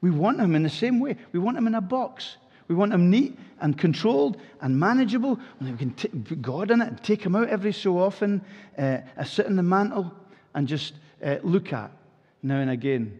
We 0.01 0.11
want 0.11 0.39
him 0.39 0.55
in 0.55 0.63
the 0.63 0.69
same 0.69 0.99
way. 0.99 1.17
We 1.31 1.39
want 1.39 1.57
him 1.57 1.67
in 1.67 1.75
a 1.75 1.81
box. 1.81 2.37
We 2.67 2.75
want 2.75 2.91
them 2.91 3.09
neat 3.09 3.37
and 3.61 3.77
controlled 3.77 4.37
and 4.61 4.79
manageable. 4.79 5.39
And 5.59 5.71
we 5.71 5.77
can 5.77 5.91
t- 5.91 6.09
put 6.09 6.41
God 6.41 6.71
in 6.71 6.81
it 6.81 6.87
and 6.87 7.03
take 7.03 7.23
him 7.23 7.35
out 7.35 7.49
every 7.49 7.73
so 7.73 7.97
often, 7.97 8.41
uh, 8.77 8.99
sit 9.25 9.45
in 9.45 9.55
the 9.55 9.63
mantle 9.63 10.13
and 10.53 10.67
just 10.67 10.93
uh, 11.23 11.37
look 11.43 11.73
at 11.73 11.91
now 12.43 12.57
and 12.57 12.69
again. 12.69 13.19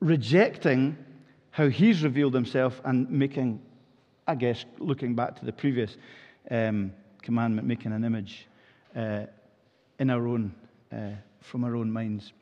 Rejecting 0.00 0.96
how 1.50 1.68
he's 1.68 2.02
revealed 2.02 2.34
himself 2.34 2.80
and 2.84 3.08
making, 3.10 3.60
I 4.26 4.34
guess, 4.34 4.64
looking 4.78 5.14
back 5.14 5.38
to 5.38 5.44
the 5.44 5.52
previous 5.52 5.96
um, 6.50 6.92
commandment, 7.20 7.68
making 7.68 7.92
an 7.92 8.04
image 8.04 8.48
uh, 8.96 9.26
in 9.98 10.10
our 10.10 10.26
own, 10.26 10.54
uh, 10.92 11.10
from 11.40 11.64
our 11.64 11.76
own 11.76 11.92
minds. 11.92 12.32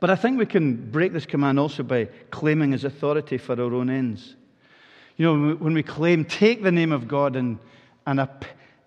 But 0.00 0.10
I 0.10 0.16
think 0.16 0.38
we 0.38 0.46
can 0.46 0.90
break 0.90 1.12
this 1.12 1.26
command 1.26 1.58
also 1.58 1.82
by 1.82 2.08
claiming 2.30 2.72
his 2.72 2.84
authority 2.84 3.38
for 3.38 3.60
our 3.60 3.74
own 3.74 3.90
ends. 3.90 4.36
You 5.16 5.26
know, 5.26 5.54
when 5.56 5.74
we 5.74 5.82
claim, 5.82 6.24
take 6.24 6.62
the 6.62 6.70
name 6.70 6.92
of 6.92 7.08
God 7.08 7.34
and, 7.34 7.58
and 8.06 8.28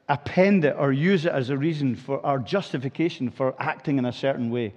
append 0.08 0.64
it 0.64 0.76
or 0.78 0.94
use 0.94 1.26
it 1.26 1.34
as 1.34 1.50
a 1.50 1.58
reason 1.58 1.96
for 1.96 2.26
our 2.26 2.40
justification 2.40 3.30
for 3.30 3.54
acting 3.60 3.98
in 3.98 4.06
a 4.06 4.14
certain 4.14 4.50
way. 4.50 4.74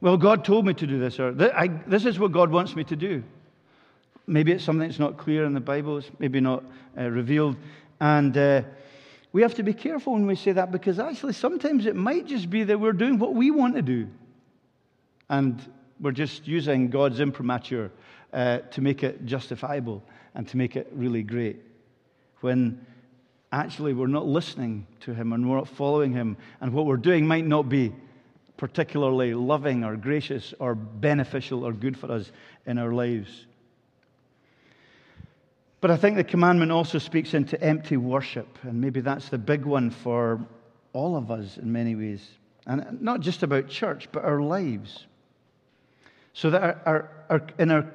Well, 0.00 0.16
God 0.16 0.44
told 0.44 0.66
me 0.66 0.74
to 0.74 0.86
do 0.86 0.98
this, 0.98 1.20
or 1.20 1.32
this 1.32 2.06
is 2.06 2.18
what 2.18 2.32
God 2.32 2.50
wants 2.50 2.74
me 2.74 2.84
to 2.84 2.96
do. 2.96 3.22
Maybe 4.26 4.52
it's 4.52 4.64
something 4.64 4.88
that's 4.88 4.98
not 4.98 5.18
clear 5.18 5.44
in 5.44 5.52
the 5.52 5.60
Bible, 5.60 5.98
it's 5.98 6.10
maybe 6.18 6.40
not 6.40 6.64
uh, 6.96 7.10
revealed. 7.10 7.56
And 8.00 8.36
uh, 8.36 8.62
we 9.32 9.42
have 9.42 9.54
to 9.54 9.62
be 9.62 9.74
careful 9.74 10.14
when 10.14 10.26
we 10.26 10.34
say 10.34 10.52
that 10.52 10.72
because 10.72 10.98
actually 10.98 11.34
sometimes 11.34 11.84
it 11.84 11.96
might 11.96 12.26
just 12.26 12.48
be 12.48 12.64
that 12.64 12.80
we're 12.80 12.92
doing 12.92 13.18
what 13.18 13.34
we 13.34 13.50
want 13.50 13.74
to 13.74 13.82
do. 13.82 14.08
And 15.28 15.60
we're 16.00 16.12
just 16.12 16.46
using 16.46 16.90
God's 16.90 17.20
imprimatur 17.20 17.90
uh, 18.32 18.58
to 18.58 18.80
make 18.80 19.02
it 19.02 19.24
justifiable 19.24 20.02
and 20.34 20.46
to 20.48 20.56
make 20.56 20.76
it 20.76 20.88
really 20.92 21.22
great. 21.22 21.60
When 22.40 22.84
actually 23.52 23.94
we're 23.94 24.06
not 24.06 24.26
listening 24.26 24.86
to 25.00 25.14
Him 25.14 25.32
and 25.32 25.48
we're 25.48 25.56
not 25.56 25.68
following 25.68 26.12
Him, 26.12 26.36
and 26.60 26.72
what 26.72 26.86
we're 26.86 26.96
doing 26.96 27.26
might 27.26 27.46
not 27.46 27.68
be 27.68 27.92
particularly 28.56 29.34
loving 29.34 29.84
or 29.84 29.96
gracious 29.96 30.54
or 30.58 30.74
beneficial 30.74 31.64
or 31.64 31.72
good 31.72 31.98
for 31.98 32.10
us 32.10 32.30
in 32.66 32.78
our 32.78 32.92
lives. 32.92 33.46
But 35.80 35.90
I 35.90 35.96
think 35.96 36.16
the 36.16 36.24
commandment 36.24 36.72
also 36.72 36.98
speaks 36.98 37.34
into 37.34 37.60
empty 37.62 37.96
worship, 37.96 38.58
and 38.62 38.80
maybe 38.80 39.00
that's 39.00 39.28
the 39.28 39.38
big 39.38 39.64
one 39.64 39.90
for 39.90 40.40
all 40.92 41.16
of 41.16 41.30
us 41.30 41.58
in 41.58 41.70
many 41.72 41.94
ways. 41.94 42.26
And 42.66 43.02
not 43.02 43.20
just 43.20 43.42
about 43.42 43.68
church, 43.68 44.08
but 44.10 44.24
our 44.24 44.40
lives. 44.40 45.06
So 46.34 46.50
that 46.50 46.62
our, 46.62 46.80
our, 46.84 47.10
our, 47.30 47.46
in 47.58 47.70
our, 47.70 47.90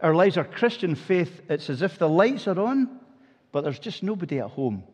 our 0.00 0.14
lives, 0.14 0.36
our 0.36 0.44
Christian 0.44 0.94
faith, 0.94 1.42
it's 1.48 1.68
as 1.68 1.82
if 1.82 1.98
the 1.98 2.08
lights 2.08 2.46
are 2.46 2.58
on, 2.60 3.00
but 3.52 3.64
there's 3.64 3.78
just 3.78 4.02
nobody 4.02 4.38
at 4.38 4.50
home. 4.50 4.84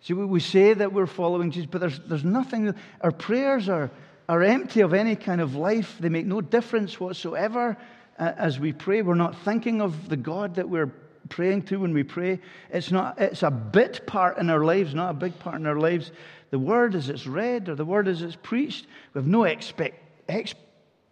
See, 0.00 0.14
we 0.14 0.40
say 0.40 0.72
that 0.74 0.92
we're 0.92 1.06
following 1.06 1.50
Jesus, 1.50 1.68
but 1.70 1.80
there's, 1.80 1.98
there's 2.00 2.24
nothing. 2.24 2.74
Our 3.00 3.12
prayers 3.12 3.68
are, 3.68 3.90
are 4.28 4.42
empty 4.42 4.80
of 4.80 4.94
any 4.94 5.16
kind 5.16 5.40
of 5.40 5.54
life, 5.54 5.96
they 6.00 6.08
make 6.08 6.26
no 6.26 6.40
difference 6.40 6.98
whatsoever 6.98 7.76
uh, 8.18 8.32
as 8.36 8.58
we 8.58 8.72
pray. 8.72 9.02
We're 9.02 9.14
not 9.14 9.36
thinking 9.44 9.80
of 9.80 10.08
the 10.08 10.16
God 10.16 10.56
that 10.56 10.68
we're 10.68 10.92
praying 11.28 11.62
to 11.62 11.80
when 11.80 11.92
we 11.92 12.02
pray. 12.02 12.40
It's, 12.70 12.90
not, 12.90 13.20
it's 13.20 13.42
a 13.42 13.50
bit 13.50 14.06
part 14.06 14.38
in 14.38 14.48
our 14.48 14.64
lives, 14.64 14.94
not 14.94 15.10
a 15.10 15.14
big 15.14 15.38
part 15.38 15.56
in 15.56 15.66
our 15.66 15.78
lives. 15.78 16.12
The 16.50 16.58
word 16.58 16.94
as 16.94 17.08
it's 17.08 17.26
read 17.26 17.68
or 17.68 17.74
the 17.74 17.84
word 17.84 18.08
as 18.08 18.22
it's 18.22 18.36
preached, 18.36 18.86
we 19.12 19.18
have 19.18 19.26
no 19.26 19.44
expect, 19.44 20.30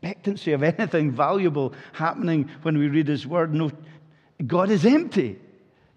expectancy 0.04 0.52
of 0.52 0.62
anything 0.78 1.11
valuable 1.11 1.73
happening 1.92 2.50
when 2.62 2.78
we 2.78 2.88
read 2.88 3.08
his 3.08 3.26
word. 3.26 3.54
No, 3.54 3.70
God 4.46 4.70
is 4.70 4.84
empty. 4.84 5.38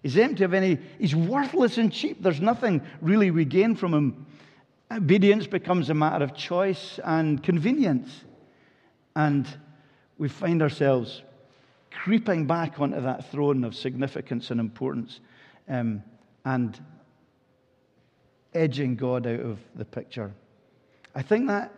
He's 0.02 0.16
empty 0.16 0.44
of 0.44 0.54
any, 0.54 0.78
he's 0.98 1.14
worthless 1.14 1.76
and 1.76 1.92
cheap. 1.92 2.22
There's 2.22 2.40
nothing 2.40 2.82
really 3.00 3.30
we 3.30 3.44
gain 3.44 3.76
from 3.76 3.92
him. 3.92 4.26
Obedience 4.90 5.46
becomes 5.46 5.90
a 5.90 5.94
matter 5.94 6.24
of 6.24 6.34
choice 6.34 6.98
and 7.04 7.42
convenience. 7.42 8.24
And 9.14 9.46
we 10.16 10.28
find 10.28 10.62
ourselves 10.62 11.22
creeping 11.90 12.46
back 12.46 12.80
onto 12.80 13.00
that 13.00 13.30
throne 13.30 13.64
of 13.64 13.74
significance 13.74 14.50
and 14.50 14.60
importance 14.60 15.20
um, 15.68 16.02
and 16.44 16.80
edging 18.54 18.96
God 18.96 19.26
out 19.26 19.40
of 19.40 19.58
the 19.74 19.84
picture. 19.84 20.32
I 21.14 21.22
think 21.22 21.48
that 21.48 21.74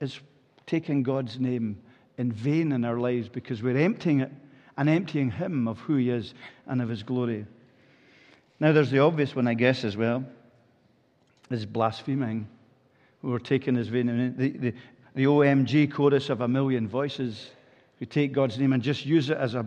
is 0.00 0.20
taking 0.66 1.02
God's 1.02 1.38
name 1.38 1.80
in 2.18 2.32
vain 2.32 2.72
in 2.72 2.84
our 2.84 2.98
lives 2.98 3.28
because 3.28 3.62
we're 3.62 3.76
emptying 3.76 4.20
it 4.20 4.30
and 4.76 4.88
emptying 4.88 5.30
Him 5.30 5.68
of 5.68 5.78
who 5.80 5.96
He 5.96 6.10
is 6.10 6.34
and 6.66 6.80
of 6.80 6.88
His 6.88 7.02
glory. 7.02 7.46
Now, 8.60 8.72
there's 8.72 8.90
the 8.90 9.00
obvious 9.00 9.34
one, 9.34 9.48
I 9.48 9.54
guess, 9.54 9.84
as 9.84 9.96
well 9.96 10.24
is 11.50 11.66
blaspheming. 11.66 12.48
We're 13.20 13.38
taking 13.38 13.74
His 13.74 13.88
vain. 13.88 14.34
The, 14.36 14.48
the, 14.50 14.74
the 15.14 15.24
OMG 15.24 15.92
chorus 15.92 16.30
of 16.30 16.40
a 16.40 16.48
million 16.48 16.88
voices 16.88 17.50
we 18.02 18.06
take 18.06 18.32
God's 18.32 18.58
name 18.58 18.72
and 18.72 18.82
just 18.82 19.06
use 19.06 19.30
it 19.30 19.36
as 19.36 19.54
a, 19.54 19.64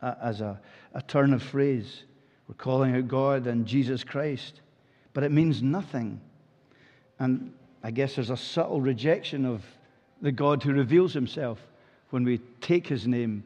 as 0.00 0.40
a, 0.40 0.58
a 0.94 1.02
turn 1.02 1.34
of 1.34 1.42
phrase. 1.42 2.04
We're 2.48 2.54
calling 2.54 2.96
out 2.96 3.08
God 3.08 3.46
and 3.46 3.66
Jesus 3.66 4.02
Christ, 4.02 4.62
but 5.12 5.22
it 5.22 5.30
means 5.30 5.62
nothing. 5.62 6.18
And 7.18 7.52
I 7.82 7.90
guess 7.90 8.14
there's 8.14 8.30
a 8.30 8.38
subtle 8.38 8.80
rejection 8.80 9.44
of 9.44 9.62
the 10.24 10.32
God 10.32 10.62
who 10.62 10.72
reveals 10.72 11.12
himself 11.12 11.58
when 12.08 12.24
we 12.24 12.38
take 12.62 12.86
his 12.86 13.06
name 13.06 13.44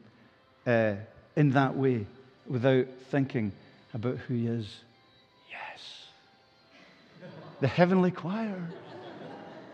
uh, 0.65 0.95
in 1.35 1.51
that 1.51 1.77
way 1.77 2.07
without 2.47 2.87
thinking 3.11 3.51
about 3.95 4.17
who 4.19 4.35
he 4.35 4.47
is. 4.47 4.77
Yes. 5.51 6.07
The 7.61 7.67
heavenly 7.67 8.13
choir. 8.13 8.63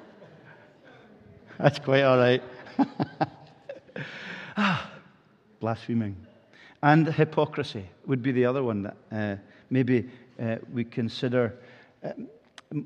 That's 1.58 1.78
quite 1.78 2.02
all 2.02 2.18
right. 2.18 2.42
Ah, 4.56 4.88
blaspheming. 5.58 6.14
And 6.80 7.08
hypocrisy 7.08 7.84
would 8.06 8.22
be 8.22 8.30
the 8.30 8.44
other 8.46 8.62
one 8.62 8.84
that 8.84 8.96
uh, 9.10 9.34
maybe 9.68 10.08
uh, 10.40 10.58
we 10.72 10.84
consider 10.84 11.56
uh, 12.04 12.10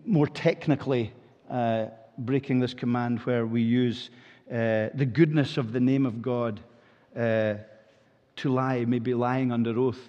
more 0.06 0.26
technically 0.26 1.12
uh, 1.50 1.88
breaking 2.18 2.60
this 2.60 2.74
command, 2.74 3.20
where 3.20 3.46
we 3.46 3.62
use 3.62 4.10
uh, 4.50 4.88
the 4.94 5.06
goodness 5.06 5.56
of 5.56 5.72
the 5.72 5.80
name 5.80 6.06
of 6.06 6.20
God 6.20 6.60
uh, 7.16 7.54
to 8.36 8.48
lie, 8.52 8.84
maybe 8.84 9.14
lying 9.14 9.52
under 9.52 9.78
oath 9.78 10.00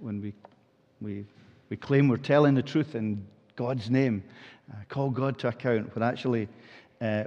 when 0.00 0.20
we, 0.20 0.32
we, 1.00 1.24
we 1.70 1.76
claim 1.76 2.08
we're 2.08 2.16
telling 2.18 2.54
the 2.54 2.62
truth 2.62 2.94
in 2.94 3.26
God's 3.56 3.90
name, 3.90 4.22
call 4.88 5.10
God 5.10 5.38
to 5.40 5.48
account, 5.48 5.92
but 5.94 6.02
actually 6.02 6.48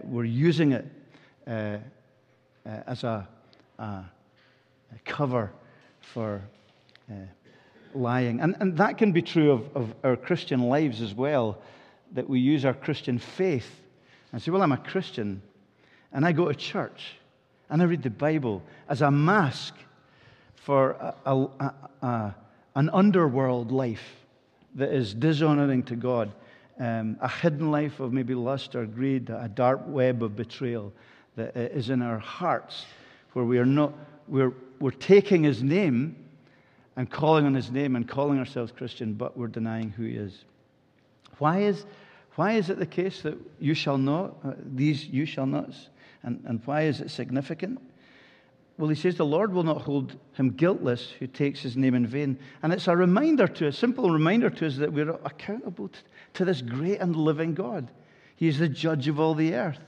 we're 0.03 0.23
using 0.23 0.71
it 0.71 0.85
as 2.65 3.03
a 3.03 3.27
a 4.95 4.99
cover 5.05 5.51
for 6.01 6.41
uh, 7.09 7.15
lying. 7.93 8.39
And, 8.41 8.55
and 8.59 8.77
that 8.77 8.97
can 8.97 9.11
be 9.11 9.21
true 9.21 9.51
of, 9.51 9.75
of 9.75 9.93
our 10.03 10.15
Christian 10.15 10.69
lives 10.69 11.01
as 11.01 11.13
well, 11.13 11.57
that 12.13 12.29
we 12.29 12.39
use 12.39 12.65
our 12.65 12.73
Christian 12.73 13.17
faith 13.17 13.80
and 14.31 14.41
say, 14.41 14.51
Well, 14.51 14.61
I'm 14.61 14.71
a 14.71 14.77
Christian, 14.77 15.41
and 16.11 16.25
I 16.25 16.31
go 16.31 16.47
to 16.47 16.55
church, 16.55 17.15
and 17.69 17.81
I 17.81 17.85
read 17.85 18.03
the 18.03 18.09
Bible 18.09 18.61
as 18.89 19.01
a 19.01 19.11
mask 19.11 19.75
for 20.55 20.91
a, 20.91 21.15
a, 21.25 21.73
a, 22.01 22.35
an 22.75 22.89
underworld 22.91 23.71
life 23.71 24.15
that 24.75 24.93
is 24.93 25.13
dishonoring 25.13 25.83
to 25.83 25.95
God, 25.95 26.31
um, 26.79 27.17
a 27.21 27.27
hidden 27.27 27.71
life 27.71 27.99
of 27.99 28.13
maybe 28.13 28.33
lust 28.33 28.75
or 28.75 28.85
greed, 28.85 29.29
a 29.29 29.49
dark 29.49 29.81
web 29.85 30.23
of 30.23 30.35
betrayal 30.35 30.93
that 31.35 31.55
is 31.55 31.89
in 31.89 32.01
our 32.01 32.19
hearts 32.19 32.85
where 33.33 33.45
we 33.45 33.57
are 33.57 33.65
not, 33.65 33.93
we're, 34.27 34.53
we're 34.79 34.91
taking 34.91 35.43
his 35.43 35.63
name 35.63 36.15
and 36.95 37.09
calling 37.09 37.45
on 37.45 37.53
his 37.53 37.71
name 37.71 37.95
and 37.95 38.07
calling 38.07 38.37
ourselves 38.37 38.71
Christian, 38.71 39.13
but 39.13 39.37
we're 39.37 39.47
denying 39.47 39.89
who 39.89 40.03
he 40.03 40.15
is. 40.15 40.45
Why 41.37 41.61
is, 41.61 41.85
why 42.35 42.53
is 42.53 42.69
it 42.69 42.79
the 42.79 42.85
case 42.85 43.21
that 43.21 43.37
you 43.59 43.73
shall 43.73 43.97
not, 43.97 44.35
uh, 44.43 44.53
these 44.57 45.05
you 45.05 45.25
shall 45.25 45.45
nots? 45.45 45.89
And, 46.23 46.43
and 46.45 46.61
why 46.65 46.83
is 46.83 47.01
it 47.01 47.11
significant? 47.11 47.79
Well, 48.77 48.89
he 48.89 48.95
says 48.95 49.15
the 49.15 49.25
Lord 49.25 49.53
will 49.53 49.63
not 49.63 49.81
hold 49.81 50.17
him 50.33 50.51
guiltless 50.51 51.11
who 51.19 51.27
takes 51.27 51.61
his 51.61 51.75
name 51.75 51.93
in 51.93 52.07
vain. 52.07 52.39
And 52.63 52.71
it's 52.73 52.87
a 52.87 52.95
reminder 52.95 53.47
to 53.47 53.67
us, 53.67 53.77
simple 53.77 54.09
reminder 54.09 54.49
to 54.49 54.67
us 54.67 54.77
that 54.77 54.93
we're 54.93 55.09
accountable 55.09 55.89
to, 55.89 55.99
to 56.35 56.45
this 56.45 56.61
great 56.61 56.99
and 56.99 57.15
living 57.15 57.53
God. 57.53 57.91
He 58.35 58.47
is 58.47 58.59
the 58.59 58.69
judge 58.69 59.07
of 59.07 59.19
all 59.19 59.35
the 59.35 59.53
earth. 59.53 59.79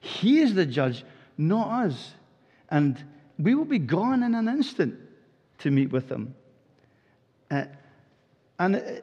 He 0.00 0.40
is 0.40 0.54
the 0.54 0.66
judge, 0.66 1.04
not 1.38 1.86
us 1.86 2.12
and 2.70 3.02
we 3.38 3.54
will 3.54 3.64
be 3.64 3.78
gone 3.78 4.22
in 4.22 4.34
an 4.34 4.48
instant 4.48 4.98
to 5.58 5.70
meet 5.70 5.90
with 5.90 6.10
Him. 6.10 6.34
Uh, 7.50 7.64
and 8.58 9.02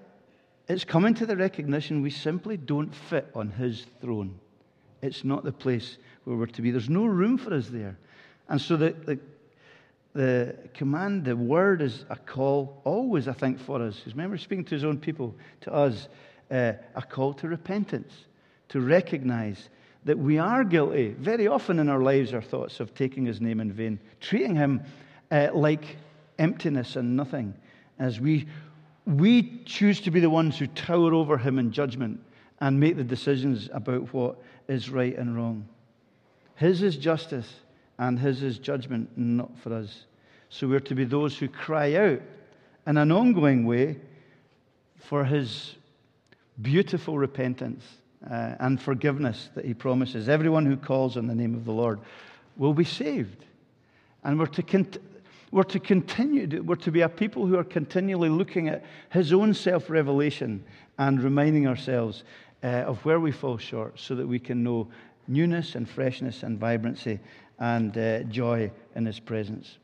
it's 0.67 0.83
coming 0.83 1.13
to 1.15 1.25
the 1.25 1.37
recognition 1.37 2.01
we 2.01 2.09
simply 2.09 2.57
don't 2.57 2.93
fit 2.93 3.29
on 3.35 3.49
His 3.49 3.85
throne. 4.01 4.39
It's 5.01 5.23
not 5.23 5.43
the 5.43 5.51
place 5.51 5.97
where 6.23 6.35
we're 6.35 6.47
to 6.47 6.61
be. 6.61 6.71
There's 6.71 6.89
no 6.89 7.05
room 7.05 7.37
for 7.37 7.53
us 7.53 7.67
there. 7.67 7.97
And 8.49 8.59
so 8.59 8.77
the, 8.77 8.91
the, 8.91 9.19
the 10.13 10.55
command, 10.73 11.25
the 11.25 11.35
word 11.35 11.81
is 11.81 12.05
a 12.09 12.15
call 12.15 12.81
always, 12.83 13.27
I 13.27 13.33
think, 13.33 13.59
for 13.59 13.81
us. 13.81 14.01
Remember, 14.07 14.37
speaking 14.37 14.65
to 14.65 14.75
his 14.75 14.83
own 14.83 14.97
people, 14.97 15.35
to 15.61 15.73
us, 15.73 16.07
uh, 16.49 16.73
a 16.95 17.01
call 17.01 17.33
to 17.35 17.47
repentance, 17.47 18.13
to 18.69 18.81
recognize 18.81 19.69
that 20.05 20.17
we 20.17 20.37
are 20.37 20.63
guilty 20.63 21.09
very 21.19 21.47
often 21.47 21.79
in 21.79 21.89
our 21.89 22.01
lives, 22.01 22.33
our 22.33 22.41
thoughts 22.41 22.79
of 22.79 22.93
taking 22.93 23.25
his 23.25 23.41
name 23.41 23.59
in 23.59 23.71
vain, 23.71 23.99
treating 24.19 24.55
him 24.55 24.81
uh, 25.31 25.49
like 25.53 25.97
emptiness 26.37 26.95
and 26.95 27.15
nothing, 27.15 27.53
as 27.97 28.19
we, 28.19 28.47
we 29.05 29.61
choose 29.65 30.01
to 30.01 30.11
be 30.11 30.19
the 30.19 30.29
ones 30.29 30.57
who 30.57 30.67
tower 30.67 31.13
over 31.13 31.37
him 31.37 31.59
in 31.59 31.71
judgment 31.71 32.19
and 32.59 32.79
make 32.79 32.97
the 32.97 33.03
decisions 33.03 33.69
about 33.73 34.13
what 34.13 34.37
is 34.67 34.89
right 34.89 35.15
and 35.17 35.35
wrong. 35.35 35.67
His 36.55 36.81
is 36.81 36.97
justice 36.97 37.51
and 37.97 38.19
His 38.19 38.43
is 38.43 38.57
judgment, 38.57 39.09
not 39.17 39.57
for 39.59 39.73
us. 39.73 40.05
So 40.49 40.67
we're 40.67 40.79
to 40.81 40.95
be 40.95 41.05
those 41.05 41.37
who 41.37 41.47
cry 41.47 41.95
out 41.95 42.21
in 42.87 42.97
an 42.97 43.11
ongoing 43.11 43.65
way 43.65 43.97
for 44.97 45.23
His 45.23 45.75
beautiful 46.61 47.17
repentance 47.17 47.83
uh, 48.29 48.55
and 48.59 48.81
forgiveness 48.81 49.49
that 49.55 49.65
He 49.65 49.73
promises. 49.73 50.29
Everyone 50.29 50.65
who 50.65 50.77
calls 50.77 51.17
on 51.17 51.27
the 51.27 51.35
name 51.35 51.55
of 51.55 51.65
the 51.65 51.71
Lord 51.71 51.99
will 52.57 52.73
be 52.73 52.85
saved. 52.85 53.45
And 54.23 54.39
we're 54.39 54.47
to, 54.47 54.63
cont- 54.63 54.97
we're 55.51 55.63
to 55.63 55.79
continue, 55.79 56.61
we're 56.63 56.75
to 56.75 56.91
be 56.91 57.01
a 57.01 57.09
people 57.09 57.45
who 57.45 57.57
are 57.57 57.63
continually 57.63 58.29
looking 58.29 58.67
at 58.67 58.83
His 59.09 59.31
own 59.31 59.53
self 59.53 59.89
revelation 59.89 60.63
and 60.97 61.21
reminding 61.21 61.67
ourselves 61.67 62.23
uh, 62.63 62.67
of 62.67 63.03
where 63.05 63.19
we 63.19 63.31
fall 63.31 63.57
short 63.57 63.99
so 63.99 64.15
that 64.15 64.27
we 64.27 64.39
can 64.39 64.63
know 64.63 64.87
newness 65.27 65.75
and 65.75 65.87
freshness 65.87 66.43
and 66.43 66.59
vibrancy 66.59 67.19
and 67.59 67.97
uh, 67.97 68.23
joy 68.23 68.71
in 68.95 69.05
His 69.05 69.19
presence. 69.19 69.77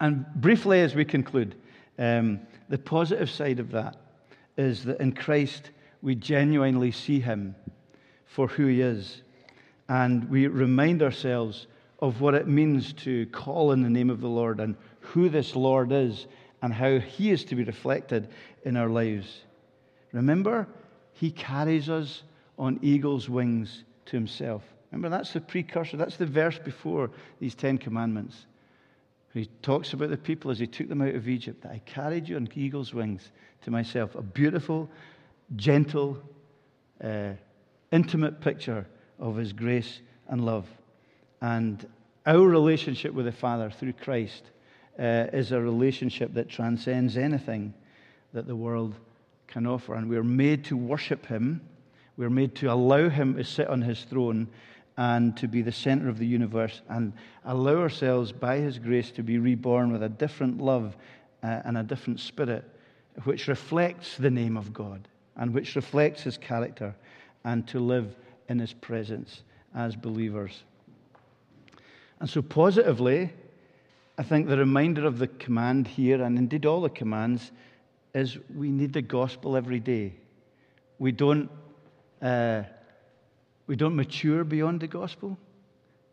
And 0.00 0.26
briefly, 0.36 0.80
as 0.80 0.94
we 0.94 1.04
conclude, 1.04 1.54
um, 1.98 2.40
the 2.68 2.78
positive 2.78 3.30
side 3.30 3.60
of 3.60 3.70
that 3.72 3.96
is 4.56 4.84
that 4.84 5.00
in 5.00 5.12
Christ 5.12 5.70
we 6.00 6.14
genuinely 6.14 6.90
see 6.90 7.20
Him 7.20 7.54
for 8.26 8.48
who 8.48 8.66
He 8.66 8.80
is. 8.80 9.22
And 9.88 10.28
we 10.30 10.46
remind 10.46 11.02
ourselves 11.02 11.66
of 12.02 12.20
what 12.20 12.34
it 12.34 12.48
means 12.48 12.92
to 12.92 13.26
call 13.26 13.70
in 13.70 13.82
the 13.82 13.88
name 13.88 14.10
of 14.10 14.20
the 14.20 14.28
Lord 14.28 14.58
and 14.58 14.74
who 15.00 15.28
this 15.28 15.54
Lord 15.54 15.92
is 15.92 16.26
and 16.60 16.74
how 16.74 16.98
He 16.98 17.30
is 17.30 17.44
to 17.44 17.54
be 17.54 17.62
reflected 17.62 18.28
in 18.64 18.76
our 18.76 18.88
lives. 18.88 19.42
Remember, 20.12 20.66
He 21.12 21.30
carries 21.30 21.88
us 21.88 22.24
on 22.58 22.80
eagle's 22.82 23.28
wings 23.28 23.84
to 24.06 24.16
Himself. 24.16 24.62
Remember, 24.90 25.08
that's 25.08 25.32
the 25.32 25.40
precursor, 25.40 25.96
that's 25.96 26.16
the 26.16 26.26
verse 26.26 26.58
before 26.58 27.08
these 27.38 27.54
Ten 27.54 27.78
Commandments. 27.78 28.46
He 29.32 29.48
talks 29.62 29.92
about 29.94 30.10
the 30.10 30.18
people 30.18 30.50
as 30.50 30.58
he 30.58 30.66
took 30.66 30.88
them 30.88 31.00
out 31.00 31.14
of 31.14 31.26
Egypt, 31.26 31.62
that 31.62 31.72
I 31.72 31.78
carried 31.86 32.28
you 32.28 32.36
on 32.36 32.48
eagle's 32.54 32.92
wings 32.92 33.30
to 33.62 33.70
myself. 33.70 34.14
A 34.14 34.20
beautiful, 34.20 34.90
gentle, 35.56 36.18
uh, 37.02 37.30
intimate 37.92 38.42
picture 38.42 38.86
of 39.18 39.36
his 39.36 39.54
grace 39.54 40.00
and 40.28 40.44
love. 40.44 40.66
And 41.42 41.84
our 42.24 42.46
relationship 42.46 43.12
with 43.12 43.26
the 43.26 43.32
Father 43.32 43.68
through 43.68 43.94
Christ 43.94 44.44
uh, 44.96 45.26
is 45.32 45.50
a 45.50 45.60
relationship 45.60 46.32
that 46.34 46.48
transcends 46.48 47.16
anything 47.16 47.74
that 48.32 48.46
the 48.46 48.54
world 48.54 48.94
can 49.48 49.66
offer. 49.66 49.96
And 49.96 50.08
we're 50.08 50.22
made 50.22 50.64
to 50.66 50.76
worship 50.76 51.26
him, 51.26 51.60
we're 52.16 52.30
made 52.30 52.54
to 52.56 52.68
allow 52.68 53.08
him 53.08 53.34
to 53.36 53.42
sit 53.42 53.66
on 53.66 53.82
his 53.82 54.04
throne 54.04 54.48
and 54.96 55.36
to 55.38 55.48
be 55.48 55.62
the 55.62 55.72
center 55.72 56.08
of 56.08 56.18
the 56.18 56.26
universe 56.26 56.80
and 56.88 57.12
allow 57.44 57.78
ourselves, 57.78 58.30
by 58.30 58.58
His 58.58 58.78
grace, 58.78 59.10
to 59.12 59.22
be 59.22 59.38
reborn 59.38 59.90
with 59.90 60.02
a 60.02 60.08
different 60.08 60.60
love 60.60 60.96
uh, 61.42 61.62
and 61.64 61.78
a 61.78 61.82
different 61.82 62.20
spirit, 62.20 62.64
which 63.24 63.48
reflects 63.48 64.16
the 64.16 64.30
name 64.30 64.56
of 64.56 64.72
God 64.72 65.08
and 65.36 65.54
which 65.54 65.76
reflects 65.76 66.22
His 66.22 66.36
character, 66.36 66.94
and 67.44 67.66
to 67.68 67.80
live 67.80 68.14
in 68.48 68.58
His 68.58 68.74
presence 68.74 69.42
as 69.74 69.96
believers. 69.96 70.62
And 72.22 72.30
so, 72.30 72.40
positively, 72.40 73.30
I 74.16 74.22
think 74.22 74.48
the 74.48 74.56
reminder 74.56 75.04
of 75.06 75.18
the 75.18 75.26
command 75.26 75.86
here, 75.86 76.22
and 76.22 76.38
indeed 76.38 76.64
all 76.64 76.80
the 76.80 76.88
commands, 76.88 77.52
is 78.14 78.38
we 78.54 78.70
need 78.70 78.94
the 78.94 79.02
gospel 79.02 79.56
every 79.56 79.80
day. 79.80 80.14
We 80.98 81.12
don't. 81.12 81.50
Uh, 82.22 82.62
we 83.66 83.76
don't 83.76 83.96
mature 83.96 84.44
beyond 84.44 84.80
the 84.80 84.86
gospel. 84.86 85.36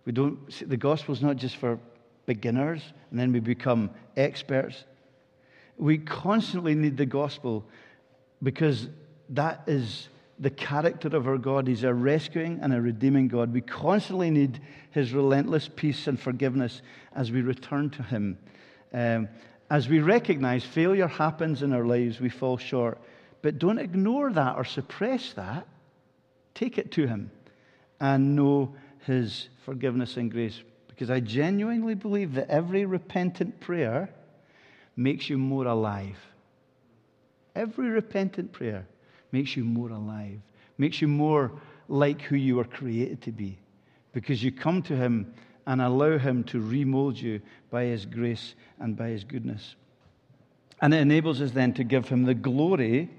We 0.05 0.11
don't, 0.11 0.69
the 0.69 0.77
gospel 0.77 1.13
is 1.13 1.21
not 1.21 1.35
just 1.35 1.57
for 1.57 1.77
beginners 2.25 2.81
and 3.09 3.19
then 3.19 3.31
we 3.33 3.39
become 3.39 3.89
experts. 4.15 4.85
We 5.77 5.97
constantly 5.97 6.73
need 6.73 6.97
the 6.97 7.05
gospel 7.05 7.65
because 8.41 8.87
that 9.29 9.63
is 9.67 10.09
the 10.39 10.49
character 10.49 11.09
of 11.09 11.27
our 11.27 11.37
God. 11.37 11.67
He's 11.67 11.83
a 11.83 11.93
rescuing 11.93 12.59
and 12.61 12.73
a 12.73 12.81
redeeming 12.81 13.27
God. 13.27 13.53
We 13.53 13.61
constantly 13.61 14.29
need 14.29 14.61
His 14.91 15.13
relentless 15.13 15.69
peace 15.73 16.07
and 16.07 16.19
forgiveness 16.19 16.81
as 17.13 17.31
we 17.31 17.41
return 17.41 17.89
to 17.91 18.03
Him. 18.03 18.37
Um, 18.93 19.27
as 19.69 19.87
we 19.87 19.99
recognize 19.99 20.63
failure 20.63 21.07
happens 21.07 21.61
in 21.61 21.73
our 21.73 21.85
lives, 21.85 22.19
we 22.19 22.29
fall 22.29 22.57
short. 22.57 22.99
But 23.41 23.59
don't 23.59 23.77
ignore 23.77 24.31
that 24.31 24.55
or 24.55 24.65
suppress 24.65 25.33
that. 25.33 25.67
Take 26.55 26.77
it 26.77 26.91
to 26.93 27.05
Him 27.05 27.31
and 27.99 28.35
know 28.35 28.73
His 29.05 29.49
forgiveness 29.65 30.17
and 30.17 30.31
grace. 30.31 30.61
Because 30.87 31.09
I 31.09 31.19
genuinely 31.19 31.95
believe 31.95 32.33
that 32.33 32.49
every 32.49 32.85
repentant 32.85 33.59
prayer 33.59 34.09
makes 34.95 35.29
you 35.29 35.37
more 35.37 35.65
alive. 35.65 36.17
Every 37.55 37.89
repentant 37.89 38.51
prayer 38.51 38.85
makes 39.31 39.55
you 39.55 39.63
more 39.63 39.89
alive, 39.89 40.39
makes 40.77 41.01
you 41.01 41.07
more 41.07 41.51
like 41.87 42.21
who 42.21 42.35
you 42.35 42.55
were 42.55 42.65
created 42.65 43.21
to 43.23 43.31
be. 43.31 43.59
Because 44.11 44.43
you 44.43 44.51
come 44.51 44.81
to 44.83 44.95
Him 44.95 45.33
and 45.65 45.81
allow 45.81 46.17
Him 46.17 46.43
to 46.45 46.59
remold 46.59 47.17
you 47.17 47.41
by 47.69 47.85
His 47.85 48.05
grace 48.05 48.55
and 48.79 48.95
by 48.95 49.09
His 49.09 49.23
goodness. 49.23 49.75
And 50.81 50.93
it 50.93 50.97
enables 50.97 51.41
us 51.41 51.51
then 51.51 51.73
to 51.73 51.83
give 51.83 52.07
Him 52.07 52.23
the 52.23 52.33
glory 52.33 53.09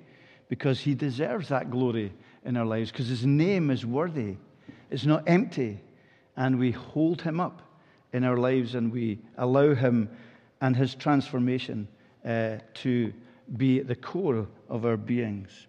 because 0.48 0.80
He 0.80 0.94
deserves 0.94 1.48
that 1.48 1.70
glory 1.70 2.12
in 2.44 2.56
our 2.56 2.66
lives, 2.66 2.90
because 2.90 3.08
His 3.08 3.24
name 3.26 3.70
is 3.70 3.84
worthy 3.86 4.36
it's 4.90 5.06
not 5.06 5.22
empty. 5.26 5.80
And 6.36 6.58
we 6.58 6.72
hold 6.72 7.22
him 7.22 7.40
up 7.40 7.62
in 8.12 8.24
our 8.24 8.36
lives 8.36 8.74
and 8.74 8.92
we 8.92 9.18
allow 9.38 9.74
him 9.74 10.10
and 10.60 10.76
his 10.76 10.94
transformation 10.94 11.88
uh, 12.24 12.56
to 12.74 13.12
be 13.56 13.80
at 13.80 13.86
the 13.86 13.94
core 13.94 14.46
of 14.68 14.84
our 14.84 14.96
beings. 14.96 15.66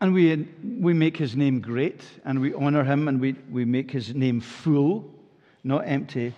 And 0.00 0.14
we, 0.14 0.48
we 0.62 0.92
make 0.94 1.16
his 1.16 1.34
name 1.34 1.60
great 1.60 2.02
and 2.24 2.40
we 2.40 2.54
honor 2.54 2.84
him 2.84 3.08
and 3.08 3.20
we, 3.20 3.34
we 3.50 3.64
make 3.64 3.90
his 3.90 4.14
name 4.14 4.40
full, 4.40 5.12
not 5.64 5.80
empty, 5.86 6.34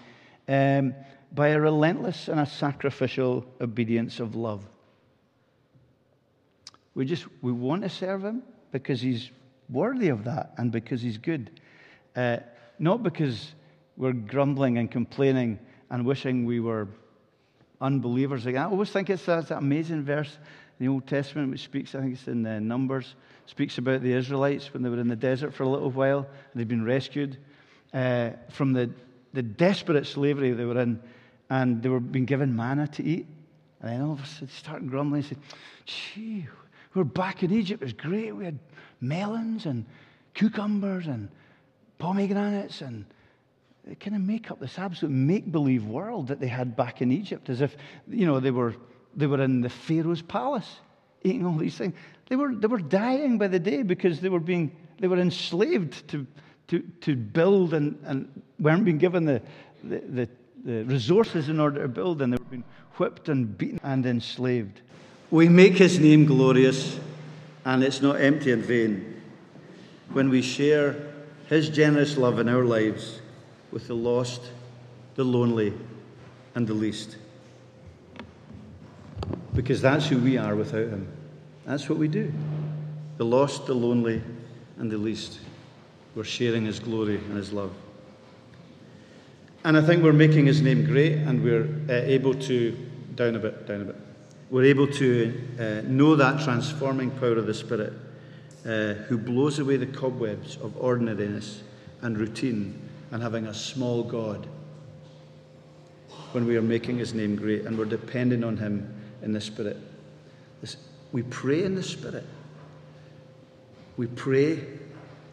um, 0.48 0.94
by 1.32 1.48
a 1.48 1.60
relentless 1.60 2.28
and 2.28 2.40
a 2.40 2.46
sacrificial 2.46 3.44
obedience 3.60 4.18
of 4.18 4.34
love. 4.34 4.64
We 6.94 7.04
just 7.04 7.26
we 7.40 7.52
want 7.52 7.82
to 7.82 7.88
serve 7.88 8.24
him 8.24 8.42
because 8.72 9.00
he's 9.00 9.30
worthy 9.68 10.08
of 10.08 10.24
that 10.24 10.54
and 10.56 10.72
because 10.72 11.00
he's 11.00 11.18
good. 11.18 11.60
Uh, 12.16 12.38
not 12.78 13.02
because 13.02 13.52
we're 13.96 14.12
grumbling 14.12 14.78
and 14.78 14.90
complaining 14.90 15.58
and 15.90 16.04
wishing 16.04 16.46
we 16.46 16.60
were 16.60 16.88
unbelievers. 17.80 18.46
Again. 18.46 18.62
I 18.62 18.66
always 18.66 18.90
think 18.90 19.10
it's 19.10 19.24
that, 19.26 19.50
amazing 19.50 20.02
verse 20.02 20.36
the 20.80 20.88
Old 20.88 21.06
Testament 21.06 21.50
which 21.50 21.62
speaks, 21.62 21.94
I 21.94 22.00
think 22.00 22.14
it's 22.14 22.26
in 22.26 22.42
the 22.42 22.58
Numbers, 22.58 23.14
speaks 23.46 23.76
about 23.78 24.00
the 24.02 24.12
Israelites 24.12 24.72
when 24.72 24.82
they 24.82 24.88
were 24.88 24.98
in 24.98 25.08
the 25.08 25.14
desert 25.14 25.52
for 25.52 25.62
a 25.62 25.68
little 25.68 25.90
while. 25.90 26.20
and 26.20 26.60
They'd 26.60 26.66
been 26.66 26.84
rescued 26.84 27.36
uh, 27.92 28.30
from 28.48 28.72
the, 28.72 28.90
the 29.34 29.42
desperate 29.42 30.06
slavery 30.06 30.52
they 30.52 30.64
were 30.64 30.80
in, 30.80 31.00
and 31.50 31.82
they 31.82 31.90
were 31.90 32.00
being 32.00 32.24
given 32.24 32.56
manna 32.56 32.88
to 32.88 33.04
eat. 33.04 33.26
And 33.82 33.92
then 33.92 34.00
all 34.00 34.12
of 34.12 34.22
a 34.22 34.26
sudden, 34.26 34.46
they 34.46 34.52
started 34.52 34.90
grumbling 34.90 35.20
and 35.20 35.28
said, 35.28 35.38
Gee, 35.84 36.46
we're 36.94 37.04
back 37.04 37.42
in 37.42 37.52
Egypt. 37.52 37.82
It 37.82 37.84
was 37.84 37.92
great. 37.92 38.32
We 38.32 38.46
had 38.46 38.58
melons 39.02 39.66
and 39.66 39.84
cucumbers 40.32 41.06
and 41.06 41.28
pomegranates 41.98 42.80
and 42.80 43.04
kind 43.98 44.16
of 44.16 44.22
make 44.22 44.50
up 44.50 44.60
this 44.60 44.78
absolute 44.78 45.12
make-believe 45.12 45.84
world 45.84 46.28
that 46.28 46.40
they 46.40 46.46
had 46.46 46.74
back 46.74 47.02
in 47.02 47.12
Egypt 47.12 47.50
as 47.50 47.60
if, 47.60 47.76
you 48.08 48.24
know, 48.24 48.40
they 48.40 48.50
were, 48.50 48.74
they 49.14 49.26
were 49.26 49.42
in 49.42 49.60
the 49.60 49.68
Pharaoh's 49.68 50.22
palace 50.22 50.76
eating 51.22 51.44
all 51.44 51.56
these 51.56 51.76
things. 51.76 51.94
They 52.28 52.36
were, 52.36 52.54
they 52.54 52.66
were 52.66 52.78
dying 52.78 53.38
by 53.38 53.48
the 53.48 53.58
day 53.58 53.82
because 53.82 54.20
they 54.20 54.28
were 54.28 54.40
being, 54.40 54.74
they 54.98 55.08
were 55.08 55.18
enslaved 55.18 56.06
to, 56.08 56.26
to, 56.68 56.80
to 57.02 57.16
build 57.16 57.74
and, 57.74 57.98
and 58.04 58.42
weren't 58.58 58.84
being 58.84 58.98
given 58.98 59.24
the, 59.24 59.42
the, 59.84 59.98
the, 59.98 60.28
the 60.64 60.84
resources 60.84 61.48
in 61.48 61.60
order 61.60 61.82
to 61.82 61.88
build 61.88 62.22
and 62.22 62.32
they 62.32 62.36
were 62.36 62.50
being 62.50 62.64
whipped 62.96 63.28
and 63.28 63.58
beaten 63.58 63.80
and 63.82 64.06
enslaved. 64.06 64.80
We 65.30 65.48
make 65.48 65.74
his 65.74 65.98
name 65.98 66.24
glorious 66.26 66.98
and 67.64 67.82
it's 67.82 68.00
not 68.00 68.20
empty 68.20 68.52
and 68.52 68.64
vain 68.64 69.20
when 70.12 70.28
we 70.28 70.42
share 70.42 70.96
His 71.48 71.68
generous 71.68 72.16
love 72.16 72.38
in 72.38 72.48
our 72.48 72.64
lives 72.64 73.20
with 73.70 73.86
the 73.86 73.94
lost, 73.94 74.42
the 75.14 75.24
lonely, 75.24 75.72
and 76.54 76.66
the 76.66 76.74
least. 76.74 77.16
Because 79.54 79.82
that's 79.82 80.06
who 80.06 80.18
we 80.18 80.38
are 80.38 80.54
without 80.54 80.88
Him. 80.88 81.08
That's 81.66 81.88
what 81.88 81.98
we 81.98 82.08
do. 82.08 82.32
The 83.18 83.24
lost, 83.24 83.66
the 83.66 83.74
lonely, 83.74 84.22
and 84.78 84.90
the 84.90 84.98
least. 84.98 85.40
We're 86.14 86.24
sharing 86.24 86.64
His 86.64 86.78
glory 86.78 87.16
and 87.16 87.36
His 87.36 87.52
love. 87.52 87.72
And 89.64 89.76
I 89.76 89.82
think 89.82 90.02
we're 90.02 90.12
making 90.12 90.46
His 90.46 90.62
name 90.62 90.86
great, 90.86 91.14
and 91.14 91.42
we're 91.42 91.68
uh, 91.88 91.92
able 91.92 92.34
to, 92.34 92.76
down 93.14 93.36
a 93.36 93.38
bit, 93.38 93.66
down 93.66 93.82
a 93.82 93.84
bit 93.84 93.96
we're 94.50 94.64
able 94.64 94.88
to 94.88 95.40
uh, 95.58 95.88
know 95.88 96.16
that 96.16 96.42
transforming 96.42 97.10
power 97.12 97.38
of 97.38 97.46
the 97.46 97.54
Spirit 97.54 97.92
uh, 98.66 98.94
who 99.04 99.16
blows 99.16 99.60
away 99.60 99.76
the 99.76 99.86
cobwebs 99.86 100.56
of 100.56 100.76
ordinariness 100.76 101.62
and 102.02 102.18
routine 102.18 102.76
and 103.12 103.22
having 103.22 103.46
a 103.46 103.54
small 103.54 104.02
God 104.02 104.46
when 106.32 106.46
we 106.46 106.56
are 106.56 106.62
making 106.62 106.98
his 106.98 107.14
name 107.14 107.36
great 107.36 107.64
and 107.64 107.78
we're 107.78 107.84
depending 107.84 108.44
on 108.44 108.56
him 108.56 108.99
in 109.22 109.32
the 109.32 109.40
Spirit. 109.40 109.76
This, 110.60 110.76
we 111.12 111.22
pray 111.22 111.64
in 111.64 111.74
the 111.74 111.82
Spirit. 111.82 112.24
We 113.96 114.06
pray 114.06 114.64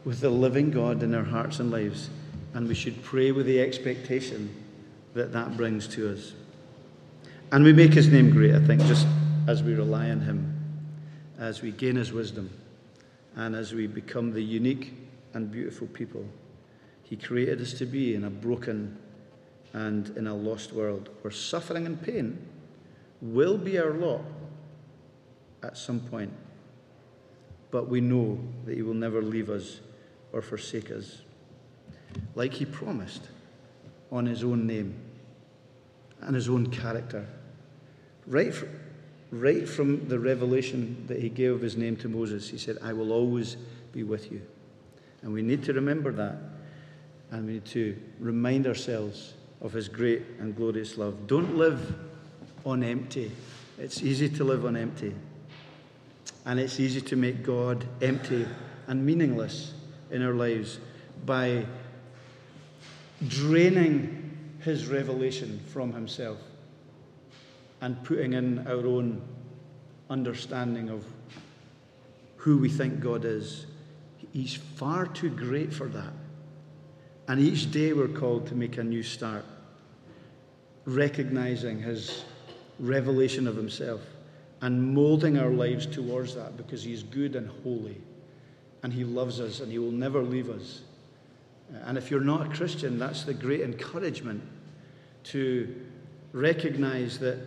with 0.05 0.19
the 0.19 0.29
living 0.29 0.71
God 0.71 1.03
in 1.03 1.13
our 1.13 1.23
hearts 1.23 1.59
and 1.59 1.71
lives, 1.71 2.09
and 2.53 2.67
we 2.67 2.75
should 2.75 3.01
pray 3.03 3.31
with 3.31 3.45
the 3.45 3.59
expectation 3.59 4.53
that 5.13 5.31
that 5.33 5.57
brings 5.57 5.87
to 5.89 6.13
us. 6.13 6.33
And 7.51 7.63
we 7.63 7.73
make 7.73 7.93
his 7.93 8.09
name 8.09 8.31
great, 8.31 8.53
I 8.53 8.65
think, 8.65 8.81
just 8.83 9.07
as 9.47 9.63
we 9.63 9.73
rely 9.73 10.09
on 10.09 10.21
him, 10.21 10.53
as 11.39 11.61
we 11.61 11.71
gain 11.71 11.95
his 11.95 12.11
wisdom, 12.11 12.49
and 13.35 13.55
as 13.55 13.73
we 13.73 13.87
become 13.87 14.33
the 14.33 14.43
unique 14.43 14.93
and 15.33 15.51
beautiful 15.51 15.87
people 15.87 16.25
he 17.09 17.15
created 17.15 17.61
us 17.61 17.73
to 17.73 17.85
be 17.85 18.15
in 18.15 18.25
a 18.25 18.29
broken 18.29 18.97
and 19.73 20.15
in 20.17 20.27
a 20.27 20.35
lost 20.35 20.73
world 20.73 21.09
where 21.21 21.31
suffering 21.31 21.85
and 21.85 22.01
pain 22.01 22.37
will 23.21 23.57
be 23.57 23.77
our 23.77 23.91
lot 23.91 24.21
at 25.63 25.77
some 25.77 25.99
point. 25.99 26.31
But 27.71 27.89
we 27.89 28.01
know 28.01 28.39
that 28.65 28.75
He 28.75 28.81
will 28.81 28.93
never 28.93 29.21
leave 29.21 29.49
us 29.49 29.81
or 30.31 30.41
forsake 30.41 30.91
us, 30.91 31.21
like 32.35 32.53
He 32.53 32.65
promised 32.65 33.27
on 34.11 34.25
His 34.25 34.43
own 34.43 34.65
name 34.65 34.95
and 36.21 36.35
His 36.35 36.49
own 36.49 36.67
character. 36.67 37.27
Right, 38.25 38.53
from, 38.53 38.69
right 39.31 39.67
from 39.67 40.07
the 40.07 40.19
revelation 40.19 41.05
that 41.07 41.19
He 41.19 41.29
gave 41.29 41.53
of 41.53 41.61
His 41.61 41.75
name 41.75 41.95
to 41.97 42.09
Moses, 42.09 42.49
He 42.49 42.57
said, 42.57 42.77
I 42.81 42.93
will 42.93 43.11
always 43.11 43.57
be 43.91 44.03
with 44.03 44.31
you. 44.31 44.41
And 45.21 45.33
we 45.33 45.41
need 45.41 45.63
to 45.63 45.73
remember 45.73 46.11
that. 46.13 46.35
And 47.31 47.45
we 47.45 47.53
need 47.53 47.65
to 47.65 47.97
remind 48.19 48.67
ourselves 48.67 49.33
of 49.59 49.73
His 49.73 49.89
great 49.89 50.23
and 50.39 50.55
glorious 50.55 50.97
love. 50.97 51.27
Don't 51.27 51.57
live 51.57 51.95
on 52.65 52.83
empty. 52.83 53.31
It's 53.77 54.01
easy 54.01 54.29
to 54.29 54.43
live 54.43 54.65
on 54.65 54.75
empty. 54.75 55.13
And 56.45 56.59
it's 56.59 56.79
easy 56.79 57.01
to 57.01 57.15
make 57.15 57.43
God 57.43 57.85
empty 58.01 58.47
and 58.87 59.05
meaningless 59.05 59.73
in 60.11 60.23
our 60.23 60.33
lives 60.33 60.79
by 61.25 61.65
draining 63.27 64.57
His 64.61 64.87
revelation 64.87 65.59
from 65.67 65.93
Himself 65.93 66.37
and 67.81 68.01
putting 68.03 68.33
in 68.33 68.67
our 68.67 68.85
own 68.85 69.21
understanding 70.09 70.89
of 70.89 71.03
who 72.37 72.57
we 72.57 72.69
think 72.69 72.99
God 72.99 73.25
is. 73.25 73.65
He's 74.31 74.55
far 74.55 75.05
too 75.05 75.29
great 75.29 75.73
for 75.73 75.87
that. 75.89 76.13
And 77.27 77.41
each 77.41 77.71
day 77.71 77.91
we're 77.93 78.07
called 78.07 78.47
to 78.47 78.55
make 78.55 78.77
a 78.77 78.83
new 78.83 79.03
start, 79.03 79.43
recognizing 80.85 81.81
His 81.81 82.23
revelation 82.79 83.47
of 83.47 83.55
Himself 83.55 84.01
and 84.61 84.93
molding 84.93 85.37
our 85.37 85.49
lives 85.49 85.85
towards 85.85 86.35
that 86.35 86.57
because 86.57 86.83
He 86.83 86.93
is 86.93 87.03
good 87.03 87.35
and 87.35 87.49
holy 87.63 87.97
and 88.83 88.93
He 88.93 89.03
loves 89.03 89.39
us 89.39 89.59
and 89.59 89.71
He 89.71 89.79
will 89.79 89.91
never 89.91 90.21
leave 90.21 90.49
us. 90.49 90.81
And 91.83 91.97
if 91.97 92.09
you're 92.09 92.21
not 92.21 92.47
a 92.47 92.55
Christian, 92.55 92.97
that's 92.97 93.23
the 93.23 93.33
great 93.33 93.61
encouragement 93.61 94.41
to 95.25 95.75
recognize 96.31 97.19
that 97.19 97.37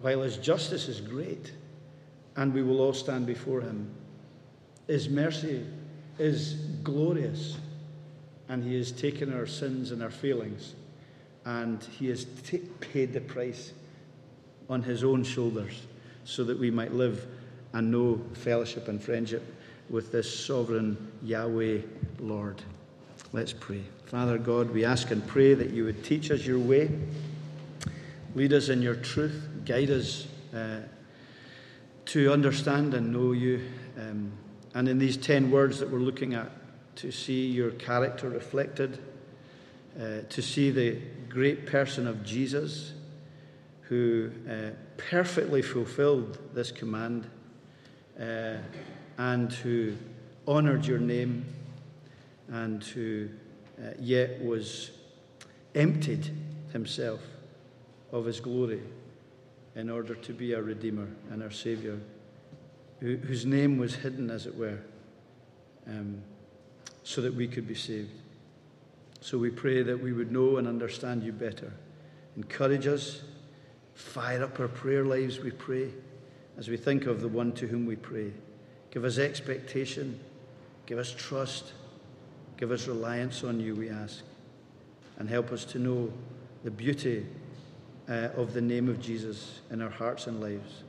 while 0.00 0.22
His 0.22 0.36
justice 0.36 0.88
is 0.88 1.00
great 1.00 1.52
and 2.36 2.52
we 2.52 2.62
will 2.62 2.80
all 2.80 2.94
stand 2.94 3.26
before 3.26 3.60
Him, 3.60 3.90
His 4.86 5.08
mercy 5.08 5.64
is 6.18 6.54
glorious 6.82 7.58
and 8.48 8.62
He 8.62 8.76
has 8.76 8.92
taken 8.92 9.32
our 9.32 9.46
sins 9.46 9.90
and 9.90 10.02
our 10.02 10.10
failings, 10.10 10.74
and 11.44 11.82
He 11.82 12.08
has 12.08 12.26
t- 12.44 12.58
paid 12.80 13.12
the 13.12 13.20
price 13.20 13.72
on 14.68 14.82
His 14.82 15.04
own 15.04 15.24
shoulders 15.24 15.82
so 16.24 16.44
that 16.44 16.58
we 16.58 16.70
might 16.70 16.92
live 16.92 17.26
and 17.72 17.90
know 17.90 18.20
fellowship 18.34 18.88
and 18.88 19.02
friendship 19.02 19.42
with 19.90 20.12
this 20.12 20.32
sovereign 20.32 21.12
Yahweh 21.22 21.80
Lord. 22.20 22.62
Let's 23.32 23.52
pray. 23.52 23.82
Father 24.06 24.38
God, 24.38 24.70
we 24.70 24.84
ask 24.84 25.10
and 25.10 25.26
pray 25.26 25.54
that 25.54 25.70
you 25.70 25.84
would 25.84 26.04
teach 26.04 26.30
us 26.30 26.46
your 26.46 26.58
way, 26.58 26.90
lead 28.34 28.52
us 28.52 28.68
in 28.68 28.80
your 28.80 28.94
truth, 28.94 29.48
guide 29.64 29.90
us 29.90 30.26
uh, 30.54 30.80
to 32.06 32.32
understand 32.32 32.94
and 32.94 33.12
know 33.12 33.32
you. 33.32 33.60
Um, 33.98 34.32
and 34.74 34.88
in 34.88 34.98
these 34.98 35.16
10 35.16 35.50
words 35.50 35.78
that 35.80 35.90
we're 35.90 35.98
looking 35.98 36.34
at, 36.34 36.50
to 36.96 37.10
see 37.10 37.46
your 37.46 37.72
character 37.72 38.28
reflected, 38.28 38.98
uh, 40.00 40.20
to 40.28 40.42
see 40.42 40.70
the 40.70 41.00
great 41.28 41.66
person 41.66 42.06
of 42.06 42.24
Jesus 42.24 42.92
who 43.88 44.30
uh, 44.48 44.70
perfectly 44.96 45.62
fulfilled 45.62 46.38
this 46.54 46.70
command 46.70 47.28
uh, 48.20 48.56
and 49.18 49.52
who 49.52 49.94
honored 50.46 50.86
your 50.86 50.98
name 50.98 51.44
and 52.48 52.82
who 52.84 53.28
uh, 53.78 53.90
yet 53.98 54.42
was 54.44 54.90
emptied 55.74 56.30
himself 56.72 57.20
of 58.12 58.24
his 58.24 58.40
glory 58.40 58.82
in 59.74 59.90
order 59.90 60.14
to 60.14 60.32
be 60.32 60.54
our 60.54 60.62
Redeemer 60.62 61.08
and 61.30 61.42
our 61.42 61.50
Savior, 61.50 61.98
who, 63.00 63.16
whose 63.16 63.44
name 63.44 63.76
was 63.78 63.94
hidden, 63.96 64.30
as 64.30 64.46
it 64.46 64.56
were. 64.56 64.78
Um, 65.86 66.22
so 67.04 67.20
that 67.20 67.34
we 67.34 67.46
could 67.46 67.68
be 67.68 67.74
saved. 67.74 68.10
So 69.20 69.38
we 69.38 69.50
pray 69.50 69.82
that 69.82 70.02
we 70.02 70.12
would 70.12 70.32
know 70.32 70.56
and 70.56 70.66
understand 70.66 71.22
you 71.22 71.32
better. 71.32 71.72
Encourage 72.36 72.86
us, 72.86 73.20
fire 73.94 74.42
up 74.42 74.58
our 74.60 74.68
prayer 74.68 75.04
lives, 75.04 75.40
we 75.40 75.50
pray, 75.50 75.90
as 76.56 76.68
we 76.68 76.76
think 76.76 77.06
of 77.06 77.20
the 77.20 77.28
one 77.28 77.52
to 77.52 77.66
whom 77.66 77.86
we 77.86 77.96
pray. 77.96 78.32
Give 78.90 79.04
us 79.04 79.18
expectation, 79.18 80.20
give 80.86 80.98
us 80.98 81.12
trust, 81.12 81.72
give 82.56 82.70
us 82.70 82.86
reliance 82.86 83.42
on 83.44 83.60
you, 83.60 83.74
we 83.74 83.90
ask, 83.90 84.22
and 85.18 85.28
help 85.28 85.52
us 85.52 85.64
to 85.66 85.78
know 85.78 86.12
the 86.62 86.70
beauty 86.70 87.26
uh, 88.08 88.28
of 88.36 88.52
the 88.52 88.60
name 88.60 88.88
of 88.88 89.00
Jesus 89.00 89.60
in 89.70 89.80
our 89.82 89.90
hearts 89.90 90.26
and 90.26 90.40
lives. 90.40 90.82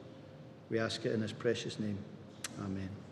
We 0.70 0.80
ask 0.80 1.06
it 1.06 1.14
in 1.14 1.22
his 1.22 1.32
precious 1.32 1.80
name. 1.80 1.98
Amen. 2.60 3.05